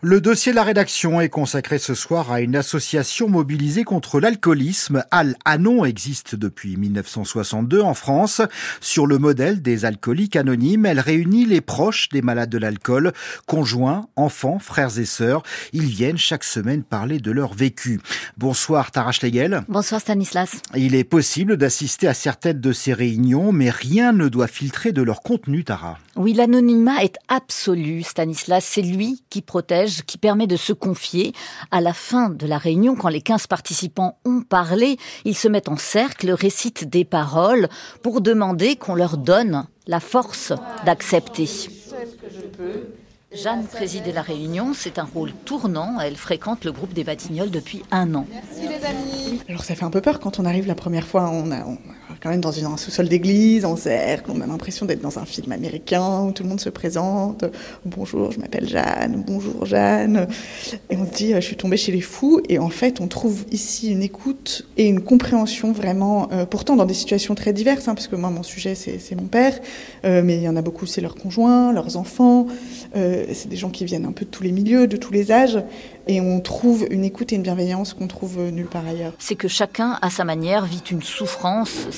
Le 0.09 0.21
dossier 0.21 0.53
de 0.53 0.57
la 0.57 0.63
rédaction 0.63 1.21
est 1.21 1.29
consacré 1.29 1.81
ce 1.81 1.93
soir 1.93 2.31
à 2.31 2.41
une 2.41 2.55
association 2.55 3.29
mobilisée 3.29 3.83
contre 3.83 4.21
l'alcoolisme. 4.21 5.03
Al-Anon 5.11 5.85
existe 5.85 6.37
depuis 6.37 6.77
1962 6.77 7.81
en 7.81 7.93
France. 7.93 8.41
Sur 8.81 9.09
le 9.09 9.19
modèle 9.19 9.63
des 9.63 9.85
alcooliques 9.85 10.37
anonymes, 10.37 10.87
elle 10.87 11.01
réunit 11.01 11.45
les 11.45 11.61
proches 11.61 12.09
des 12.11 12.23
malades 12.23 12.51
de 12.51 12.59
l'alcool, 12.59 13.15
conjoints, 13.49 14.07
enfants, 14.15 14.61
frères 14.61 14.97
et 14.97 15.07
sœurs. 15.07 15.43
Ils 15.73 15.87
viennent 15.87 16.19
chaque 16.19 16.45
semaine 16.45 16.85
parler 16.85 17.19
de 17.19 17.33
leur 17.33 17.53
vécu. 17.55 18.01
Bonsoir 18.37 18.93
Tara 18.93 19.11
Schlegel. 19.11 19.63
Bonsoir 19.67 20.01
Stanislas. 20.01 20.63
Il 20.77 20.95
est 20.95 21.03
possible 21.03 21.57
d'assister 21.57 22.07
à 22.07 22.15
certaines 22.15 22.61
de 22.61 22.71
ces 22.71 22.93
réunions, 22.93 23.51
mais 23.51 23.71
rien 23.71 24.13
ne 24.13 24.29
doit 24.29 24.47
filtrer 24.47 24.93
de 24.93 25.03
leur 25.03 25.23
contenu, 25.23 25.65
Tara. 25.65 25.99
Oui, 26.15 26.33
l'anonymat 26.33 27.03
est 27.03 27.17
absolu, 27.27 28.05
Stanislas. 28.05 28.65
C'est 28.65 28.83
lui 28.83 29.25
qui 29.31 29.43
protège, 29.43 29.96
qui 30.03 30.19
permet 30.19 30.47
de 30.47 30.57
se 30.57 30.73
confier. 30.73 31.33
À 31.71 31.81
la 31.81 31.93
fin 31.93 32.31
de 32.31 32.47
la 32.47 32.59
réunion, 32.59 32.97
quand 32.97 33.09
les 33.09 33.23
15 33.23 33.47
participants 33.47 34.19
ont 34.25 34.43
parlé, 34.43 34.97
ils 35.25 35.37
se 35.37 35.49
mettent 35.49 35.69
en 35.69 35.77
cercle, 35.77 36.31
récitent 36.31 36.89
des 36.89 37.05
paroles 37.05 37.69
pour 38.03 38.21
demander 38.21 38.77
qu'on 38.77 38.95
leur 38.95 39.17
donne 39.17 39.67
la 39.87 40.01
force 40.01 40.53
d'accepter. 40.85 41.49
Jeanne 43.33 43.67
présidait 43.67 44.13
la 44.13 44.23
réunion, 44.23 44.73
c'est 44.73 44.99
un 44.99 45.05
rôle 45.05 45.33
tournant. 45.45 46.01
Elle 46.01 46.17
fréquente 46.17 46.65
le 46.65 46.73
groupe 46.73 46.93
des 46.93 47.05
Batignolles 47.05 47.51
depuis 47.51 47.83
un 47.91 48.15
an. 48.15 48.27
Merci 48.31 48.69
les 48.69 48.85
amis. 48.85 49.43
Alors 49.49 49.65
ça 49.65 49.75
fait 49.75 49.85
un 49.85 49.91
peu 49.91 50.01
peur 50.01 50.21
quand 50.21 50.39
on 50.39 50.45
arrive 50.45 50.67
la 50.67 50.75
première 50.75 51.07
fois. 51.07 51.29
On 51.31 51.51
a, 51.51 51.65
quand 52.21 52.31
même 52.31 52.41
dans 52.41 52.65
un 52.65 52.77
sous-sol 52.77 53.09
d'église, 53.09 53.65
en 53.65 53.77
cercle, 53.77 54.31
on 54.35 54.41
a 54.41 54.47
l'impression 54.47 54.87
d'être 54.87 55.01
dans 55.01 55.19
un 55.19 55.25
film 55.25 55.53
américain 55.53 56.23
où 56.23 56.33
tout 56.33 56.43
le 56.43 56.49
monde 56.49 56.61
se 56.61 56.71
présente. 56.71 57.45
Bonjour, 57.85 58.33
je 58.33 58.39
m'appelle 58.39 58.69
Jeanne. 58.69 59.23
Bonjour 59.27 59.67
Jeanne. 59.67 60.27
Et 60.91 60.97
on 60.97 61.07
se 61.07 61.13
dit, 61.13 61.33
je 61.35 61.41
suis 61.41 61.57
tombée 61.57 61.77
chez 61.77 61.93
les 61.93 62.01
fous. 62.01 62.41
Et 62.49 62.59
en 62.59 62.69
fait, 62.69 63.01
on 63.01 63.09
trouve 63.09 63.45
ici 63.51 63.91
une 63.91 64.03
écoute 64.03 64.67
et 64.77 64.87
une 64.87 65.01
compréhension 65.01 65.73
vraiment, 65.73 66.29
euh, 66.33 66.47
pourtant 66.47 66.77
dans 66.77 66.87
des 66.87 66.95
situations 66.95 67.35
très 67.35 67.53
diverses, 67.53 67.89
hein, 67.89 67.95
parce 67.95 68.09
que 68.09 68.17
moi, 68.17 68.31
mon 68.31 68.43
sujet, 68.43 68.75
c'est 68.75 69.15
mon 69.17 69.27
père, 69.27 69.59
euh, 70.05 70.23
mais 70.25 70.37
il 70.37 70.43
y 70.43 70.49
en 70.49 70.57
a 70.57 70.63
beaucoup, 70.63 70.87
c'est 70.87 71.01
leurs 71.01 71.15
conjoints, 71.15 71.73
leurs 71.73 71.97
enfants. 71.97 72.47
Euh, 72.97 73.27
c'est 73.33 73.49
des 73.49 73.57
gens 73.57 73.71
qui 73.71 73.85
viennent 73.85 74.07
un 74.07 74.13
peu 74.13 74.25
de 74.25 74.31
tous 74.31 74.43
les 74.43 74.53
milieux, 74.53 74.87
de 74.87 74.97
tous 74.97 75.13
les 75.13 75.33
âges 75.33 75.63
et 76.09 76.21
on 76.21 76.41
trouve 76.41 76.87
une 76.91 77.05
écoute 77.05 77.33
et 77.33 77.37
une 77.37 77.43
bienveillance 77.43 77.93
qu'on 77.93 78.07
trouve 78.07 78.41
nulle 78.51 78.67
part 78.67 78.87
ailleurs. 78.87 79.13
C'est 79.19 79.35
que 79.35 79.49
chacun, 79.49 79.99
à 80.03 80.11
sa 80.11 80.25
manière, 80.25 80.65
vit 80.65 80.83
une 80.91 81.03
souffrance 81.03 81.89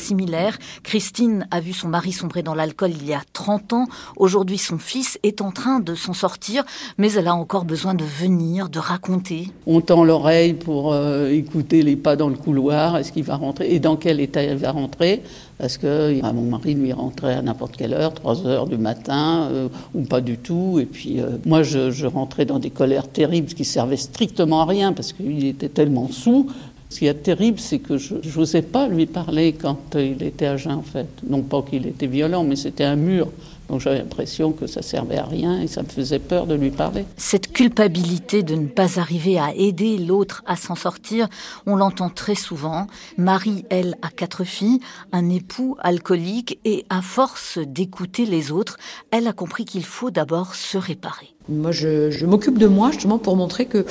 Christine 0.83 1.47
a 1.51 1.61
vu 1.61 1.73
son 1.73 1.89
mari 1.89 2.13
sombrer 2.13 2.43
dans 2.43 2.55
l'alcool 2.55 2.91
il 2.91 3.07
y 3.07 3.13
a 3.13 3.21
30 3.33 3.73
ans. 3.73 3.87
Aujourd'hui, 4.17 4.59
son 4.59 4.79
fils 4.79 5.19
est 5.23 5.41
en 5.41 5.51
train 5.51 5.81
de 5.81 5.95
s'en 5.95 6.13
sortir, 6.13 6.65
mais 6.97 7.13
elle 7.13 7.29
a 7.29 7.35
encore 7.35 7.65
besoin 7.65 7.95
de 7.95 8.05
venir, 8.05 8.69
de 8.69 8.79
raconter. 8.79 9.49
On 9.67 9.81
tend 9.81 10.05
l'oreille 10.05 10.55
pour 10.55 10.93
euh, 10.93 11.31
écouter 11.31 11.83
les 11.83 11.97
pas 11.97 12.17
dans 12.17 12.29
le 12.29 12.37
couloir. 12.37 12.97
Est-ce 12.97 13.13
qu'il 13.13 13.25
va 13.25 13.37
rentrer 13.37 13.73
Et 13.73 13.81
dans 13.81 13.97
quel 13.97 14.21
état 14.21 14.43
il 14.43 14.57
va 14.57 14.73
rentrer? 14.73 15.23
Parce 15.59 15.77
que 15.77 16.21
mon 16.33 16.43
mari 16.43 16.75
lui 16.75 16.93
rentrait 16.93 17.35
à 17.35 17.43
n'importe 17.43 17.77
quelle 17.77 17.93
heure, 17.93 18.15
3 18.15 18.47
heures 18.47 18.67
du 18.67 18.79
matin, 18.79 19.49
euh, 19.51 19.69
ou 19.95 20.03
pas 20.03 20.21
du 20.21 20.39
tout. 20.39 20.79
Et 20.81 20.87
puis 20.87 21.21
euh, 21.21 21.31
moi, 21.45 21.63
je, 21.63 21.91
je, 21.91 22.07
rentrais 22.07 22.45
dans 22.45 22.61
des 22.61 22.71
colères 22.71 23.09
terribles 23.09 23.49
qui 23.49 23.65
servaient 23.65 23.97
strictement 23.97 24.63
à 24.63 24.67
rien, 24.67 24.93
parce 24.93 25.13
qu'il 25.13 25.45
était 25.45 25.69
tellement 25.69 26.09
sous. 26.09 26.49
Ce 26.91 27.01
qui 27.01 27.07
est 27.07 27.15
terrible, 27.15 27.59
c'est 27.59 27.81
que 27.81 27.99
je 27.99 28.15
n'osais 28.37 28.63
pas 28.63 28.89
lui 28.89 29.07
parler 29.07 29.53
quand 29.53 29.95
il 29.95 30.23
était 30.23 30.47
à 30.47 30.57
en 30.69 30.83
fait. 30.83 31.09
Non 31.29 31.43
pas 31.43 31.63
qu'il 31.63 31.87
était 31.87 32.07
violent, 32.07 32.45
mais 32.45 32.57
c'était 32.57 32.85
un 32.85 32.97
mur. 32.97 33.29
Donc 33.69 33.81
j'avais 33.81 33.99
l'impression 33.99 34.53
que 34.53 34.67
ça 34.67 34.83
servait 34.83 35.19
à 35.19 35.25
rien 35.25 35.61
et 35.61 35.67
ça 35.67 35.83
me 35.83 35.89
faisait 35.89 36.19
peur 36.19 36.47
de 36.47 36.55
lui 36.55 36.71
parler. 36.71 37.05
Cette 37.17 37.53
culpabilité 37.53 38.43
de 38.43 38.55
ne 38.55 38.67
pas 38.67 38.99
arriver 38.99 39.39
à 39.39 39.55
aider 39.55 39.99
l'autre 39.99 40.43
à 40.47 40.57
s'en 40.57 40.75
sortir, 40.75 41.29
on 41.67 41.77
l'entend 41.77 42.09
très 42.09 42.35
souvent. 42.35 42.87
Marie, 43.19 43.67
elle, 43.69 43.97
a 44.03 44.09
quatre 44.09 44.45
filles, 44.45 44.81
un 45.13 45.29
époux 45.29 45.77
alcoolique 45.81 46.59
et 46.65 46.87
à 46.89 47.03
force 47.03 47.59
d'écouter 47.59 48.25
les 48.25 48.53
autres, 48.53 48.79
elle 49.11 49.27
a 49.27 49.33
compris 49.33 49.65
qu'il 49.65 49.85
faut 49.85 50.11
d'abord 50.11 50.55
se 50.55 50.79
réparer. 50.79 51.35
Moi, 51.49 51.73
je, 51.73 52.11
je 52.11 52.27
m'occupe 52.27 52.59
de 52.59 52.67
moi 52.67 52.91
justement 52.91 53.19
pour 53.19 53.37
montrer 53.37 53.67
que 53.67 53.85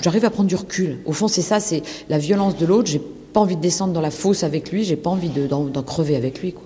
j'arrive 0.00 0.24
à 0.24 0.30
prendre 0.30 0.48
du 0.48 0.56
recul. 0.56 0.98
Au 1.06 1.12
fond, 1.12 1.28
c'est 1.28 1.42
ça, 1.42 1.60
c'est 1.60 1.82
la 2.08 2.18
violence 2.18 2.56
de 2.56 2.66
l'autre. 2.66 2.88
J'ai 2.88 3.02
pas 3.38 3.42
envie 3.42 3.54
de 3.54 3.60
descendre 3.60 3.92
dans 3.92 4.00
la 4.00 4.10
fosse 4.10 4.42
avec 4.42 4.72
lui, 4.72 4.82
j'ai 4.82 4.96
pas 4.96 5.10
envie 5.10 5.28
d'en 5.28 5.82
crever 5.84 6.16
avec 6.16 6.42
lui. 6.42 6.56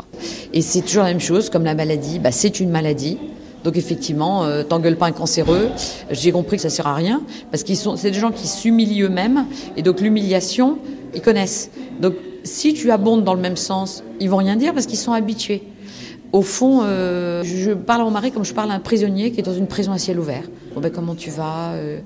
Et 0.55 0.63
c'est 0.63 0.81
toujours 0.81 1.03
la 1.03 1.11
même 1.11 1.21
chose, 1.21 1.51
comme 1.51 1.65
la 1.65 1.75
maladie, 1.75 2.19
bah, 2.19 2.33
c'est 2.33 2.61
une 2.61 2.71
maladie. 2.71 3.19
Donc 3.63 3.77
effectivement, 3.77 4.45
euh, 4.45 4.63
t'engueules 4.63 4.97
pas 4.97 5.05
un 5.05 5.13
cancéreux. 5.13 5.69
J'ai 6.11 6.33
compris 6.33 6.57
que 6.57 6.63
ça 6.63 6.71
sert 6.71 6.87
à 6.87 6.95
rien 6.95 7.21
parce 7.51 7.63
qu'ils 7.63 7.77
sont, 7.77 7.97
c'est 7.97 8.11
des 8.11 8.19
gens 8.19 8.31
qui 8.31 8.49
s'humilient 8.49 9.03
eux-mêmes 9.03 9.45
et 9.77 9.83
donc 9.83 10.01
l'humiliation, 10.01 10.79
ils 11.15 11.21
connaissent. 11.21 11.71
Donc 12.01 12.15
si 12.43 12.73
tu 12.73 12.91
abondes 12.91 13.23
dans 13.23 13.35
le 13.35 13.41
même 13.41 13.59
sens, 13.59 14.03
ils 14.19 14.31
vont 14.31 14.39
rien 14.39 14.57
dire 14.57 14.73
parce 14.73 14.87
qu'ils 14.87 14.99
sont 14.99 15.13
habitués. 15.13 15.65
Au 16.33 16.41
fond, 16.41 16.81
euh, 16.85 17.43
je 17.45 17.73
parle 17.73 18.01
à 18.01 18.05
mon 18.05 18.11
mari 18.11 18.33
comme 18.33 18.47
je 18.47 18.55
parle 18.55 18.71
à 18.71 18.75
un 18.75 18.81
prisonnier 18.81 19.31
qui 19.31 19.41
est 19.41 19.45
dans 19.45 19.53
une 19.53 19.67
prison 19.67 19.93
à 19.93 19.99
ciel 19.99 20.19
ouvert. 20.19 20.45
Bon 20.75 20.81
ben 20.81 20.91
comment 20.91 21.15
tu 21.15 21.29
vas 21.29 21.73
euh, 21.75 22.01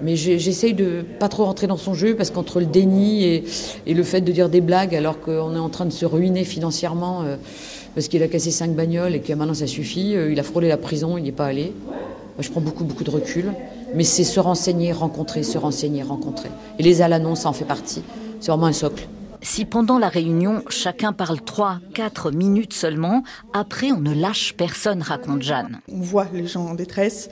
mais 0.00 0.16
j'essaye 0.16 0.74
de 0.74 1.04
pas 1.20 1.28
trop 1.28 1.44
rentrer 1.44 1.66
dans 1.66 1.76
son 1.76 1.94
jeu 1.94 2.16
parce 2.16 2.30
qu'entre 2.30 2.60
le 2.60 2.66
déni 2.66 3.24
et, 3.24 3.44
le 3.86 4.02
fait 4.02 4.20
de 4.20 4.32
dire 4.32 4.48
des 4.48 4.60
blagues 4.60 4.94
alors 4.94 5.20
qu'on 5.20 5.54
est 5.54 5.58
en 5.58 5.68
train 5.68 5.84
de 5.84 5.92
se 5.92 6.06
ruiner 6.06 6.44
financièrement 6.44 7.22
euh, 7.22 7.36
parce 7.94 8.08
qu'il 8.08 8.22
a 8.22 8.28
cassé 8.28 8.50
cinq 8.50 8.74
bagnoles 8.74 9.14
et 9.14 9.20
que 9.20 9.32
maintenant 9.32 9.54
ça 9.54 9.66
suffit, 9.66 10.16
euh, 10.16 10.32
il 10.32 10.40
a 10.40 10.42
frôlé 10.42 10.68
la 10.68 10.78
prison, 10.78 11.18
il 11.18 11.22
n'y 11.22 11.28
est 11.28 11.32
pas 11.32 11.46
allé. 11.46 11.72
je 12.38 12.50
prends 12.50 12.60
beaucoup, 12.60 12.84
beaucoup 12.84 13.04
de 13.04 13.10
recul. 13.10 13.52
Mais 13.94 14.04
c'est 14.04 14.24
se 14.24 14.40
renseigner, 14.40 14.92
rencontrer, 14.92 15.42
se 15.42 15.58
renseigner, 15.58 16.02
rencontrer. 16.02 16.48
Et 16.78 16.82
les 16.82 17.02
Alanons, 17.02 17.34
ça 17.34 17.50
en 17.50 17.52
fait 17.52 17.66
partie. 17.66 18.02
C'est 18.40 18.50
vraiment 18.50 18.66
un 18.66 18.72
socle. 18.72 19.06
Si 19.44 19.64
pendant 19.64 19.98
la 19.98 20.08
réunion, 20.08 20.62
chacun 20.68 21.12
parle 21.12 21.38
3-4 21.38 22.32
minutes 22.32 22.72
seulement, 22.72 23.24
après 23.52 23.90
on 23.90 23.98
ne 23.98 24.14
lâche 24.14 24.54
personne, 24.56 25.02
raconte 25.02 25.42
Jeanne. 25.42 25.80
On 25.90 26.00
voit 26.00 26.28
les 26.32 26.46
gens 26.46 26.64
en 26.64 26.74
détresse 26.74 27.28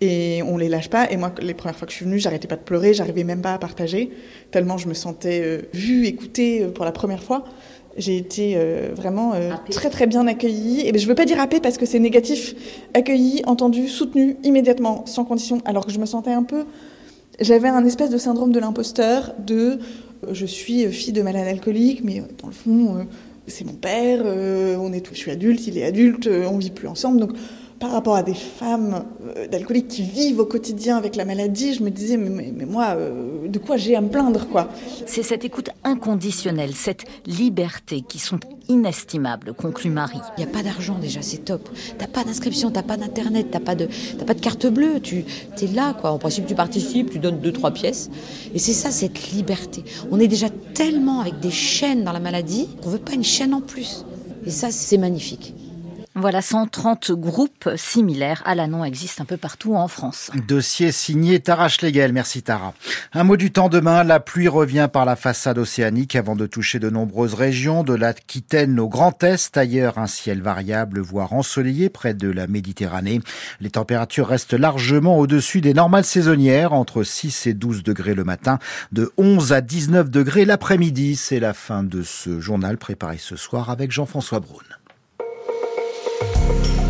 et 0.00 0.42
on 0.42 0.58
les 0.58 0.68
lâche 0.68 0.90
pas. 0.90 1.08
Et 1.08 1.16
moi, 1.16 1.32
les 1.40 1.54
premières 1.54 1.76
fois 1.76 1.86
que 1.86 1.92
je 1.92 1.98
suis 1.98 2.04
venue, 2.04 2.18
j'arrêtais 2.18 2.48
pas 2.48 2.56
de 2.56 2.62
pleurer, 2.62 2.94
j'arrivais 2.94 3.22
même 3.22 3.42
pas 3.42 3.54
à 3.54 3.58
partager, 3.58 4.10
tellement 4.50 4.76
je 4.76 4.88
me 4.88 4.94
sentais 4.94 5.40
euh, 5.40 5.62
vue, 5.72 6.06
écoutée 6.06 6.64
euh, 6.64 6.70
pour 6.72 6.84
la 6.84 6.90
première 6.90 7.22
fois. 7.22 7.44
J'ai 7.96 8.16
été 8.16 8.54
euh, 8.56 8.90
vraiment 8.96 9.34
très 9.70 9.90
très 9.90 10.06
bien 10.06 10.26
accueillie. 10.26 10.80
Et 10.86 10.92
ben, 10.92 10.98
je 10.98 11.06
veux 11.06 11.14
pas 11.14 11.26
dire 11.26 11.38
happée 11.38 11.60
parce 11.60 11.78
que 11.78 11.86
c'est 11.86 12.00
négatif. 12.00 12.54
Accueillie, 12.94 13.42
entendue, 13.46 13.86
soutenue 13.86 14.36
immédiatement, 14.42 15.04
sans 15.06 15.24
condition. 15.24 15.58
Alors 15.64 15.86
que 15.86 15.92
je 15.92 16.00
me 16.00 16.06
sentais 16.06 16.32
un 16.32 16.42
peu. 16.42 16.64
J'avais 17.38 17.68
un 17.68 17.84
espèce 17.84 18.10
de 18.10 18.18
syndrome 18.18 18.50
de 18.50 18.58
l'imposteur, 18.60 19.34
de 19.38 19.78
je 20.30 20.46
suis 20.46 20.86
fille 20.92 21.12
de 21.12 21.22
malade 21.22 21.48
alcoolique, 21.48 22.02
mais 22.04 22.22
dans 22.40 22.48
le 22.48 22.52
fond, 22.52 23.06
C'est 23.48 23.64
mon 23.64 23.72
père, 23.74 24.24
on 24.24 24.92
est, 24.92 25.04
je 25.12 25.18
suis 25.18 25.30
adulte, 25.32 25.66
il 25.66 25.76
est 25.76 25.84
adulte, 25.84 26.28
on 26.28 26.58
vit 26.58 26.70
plus 26.70 26.86
ensemble, 26.86 27.20
donc 27.20 27.32
par 27.82 27.90
rapport 27.90 28.14
à 28.14 28.22
des 28.22 28.32
femmes 28.32 29.04
euh, 29.36 29.48
d'alcooliques 29.48 29.88
qui 29.88 30.02
vivent 30.04 30.38
au 30.38 30.46
quotidien 30.46 30.96
avec 30.96 31.16
la 31.16 31.24
maladie, 31.24 31.74
je 31.74 31.82
me 31.82 31.90
disais, 31.90 32.16
mais, 32.16 32.52
moi, 32.64 32.94
euh, 32.96 33.48
de 33.48 33.58
quoi 33.58 33.76
j'ai 33.76 33.96
à 33.96 34.00
me 34.00 34.08
plaindre, 34.08 34.46
quoi? 34.46 34.68
C'est 35.04 35.24
cette 35.24 35.44
écoute 35.44 35.70
inconditionnelle, 35.82 36.74
cette 36.74 37.04
liberté 37.26 38.02
qui 38.02 38.20
sont 38.20 38.38
inestimables, 38.68 39.52
conclut 39.52 39.90
Marie. 39.90 40.20
Il 40.38 40.44
n'y 40.44 40.48
a 40.48 40.52
pas 40.52 40.62
d'argent 40.62 40.96
déjà, 41.00 41.22
c'est 41.22 41.38
top. 41.38 41.68
T'as 41.98 42.06
pas 42.06 42.22
d'inscription, 42.22 42.70
t'as 42.70 42.84
pas 42.84 42.96
d'internet, 42.96 43.48
t'as 43.50 43.58
pas 43.58 43.74
de, 43.74 43.88
pas 44.24 44.34
de 44.34 44.40
carte 44.40 44.68
bleue. 44.68 45.00
Tu 45.00 45.24
es 45.60 45.66
là, 45.66 45.92
quoi. 46.00 46.12
En 46.12 46.18
principe, 46.18 46.46
tu 46.46 46.54
participes, 46.54 47.10
tu 47.10 47.18
donnes 47.18 47.40
deux 47.40 47.52
trois 47.52 47.72
pièces, 47.72 48.10
et 48.54 48.60
c'est 48.60 48.74
ça 48.74 48.92
cette 48.92 49.32
liberté. 49.32 49.82
On 50.12 50.20
est 50.20 50.28
déjà 50.28 50.50
tellement 50.72 51.18
avec 51.18 51.40
des 51.40 51.50
chaînes 51.50 52.04
dans 52.04 52.12
la 52.12 52.20
maladie 52.20 52.68
qu'on 52.80 52.90
veut 52.90 52.98
pas 52.98 53.14
une 53.14 53.24
chaîne 53.24 53.52
en 53.52 53.60
plus. 53.60 54.04
Et 54.46 54.50
ça, 54.50 54.70
c'est 54.70 54.98
magnifique. 54.98 55.52
Voilà, 56.14 56.42
130 56.42 57.12
groupes 57.12 57.70
similaires 57.76 58.42
à 58.44 58.54
l'ANON 58.54 58.84
existent 58.84 59.22
un 59.22 59.26
peu 59.26 59.38
partout 59.38 59.74
en 59.74 59.88
France. 59.88 60.30
Dossier 60.46 60.92
signé 60.92 61.40
Tara 61.40 61.70
Schlegel. 61.70 62.12
Merci 62.12 62.42
Tara. 62.42 62.74
Un 63.14 63.24
mot 63.24 63.38
du 63.38 63.50
temps 63.50 63.70
demain. 63.70 64.04
La 64.04 64.20
pluie 64.20 64.48
revient 64.48 64.90
par 64.92 65.06
la 65.06 65.16
façade 65.16 65.56
océanique 65.56 66.14
avant 66.14 66.36
de 66.36 66.46
toucher 66.46 66.78
de 66.78 66.90
nombreuses 66.90 67.32
régions, 67.32 67.82
de 67.82 67.94
l'Aquitaine 67.94 68.78
au 68.78 68.88
Grand 68.88 69.22
Est. 69.22 69.56
Ailleurs, 69.56 69.96
un 69.96 70.06
ciel 70.06 70.42
variable, 70.42 71.00
voire 71.00 71.32
ensoleillé 71.32 71.88
près 71.88 72.12
de 72.12 72.30
la 72.30 72.46
Méditerranée. 72.46 73.20
Les 73.62 73.70
températures 73.70 74.28
restent 74.28 74.52
largement 74.52 75.18
au-dessus 75.18 75.62
des 75.62 75.72
normales 75.72 76.04
saisonnières, 76.04 76.74
entre 76.74 77.04
6 77.04 77.46
et 77.46 77.54
12 77.54 77.82
degrés 77.84 78.14
le 78.14 78.24
matin, 78.24 78.58
de 78.92 79.10
11 79.16 79.54
à 79.54 79.62
19 79.62 80.10
degrés 80.10 80.44
l'après-midi. 80.44 81.16
C'est 81.16 81.40
la 81.40 81.54
fin 81.54 81.82
de 81.82 82.02
ce 82.02 82.38
journal 82.38 82.76
préparé 82.76 83.16
ce 83.16 83.36
soir 83.36 83.70
avec 83.70 83.90
Jean-François 83.92 84.40
Braun. 84.40 84.62
thank 86.48 86.76
you 86.76 86.81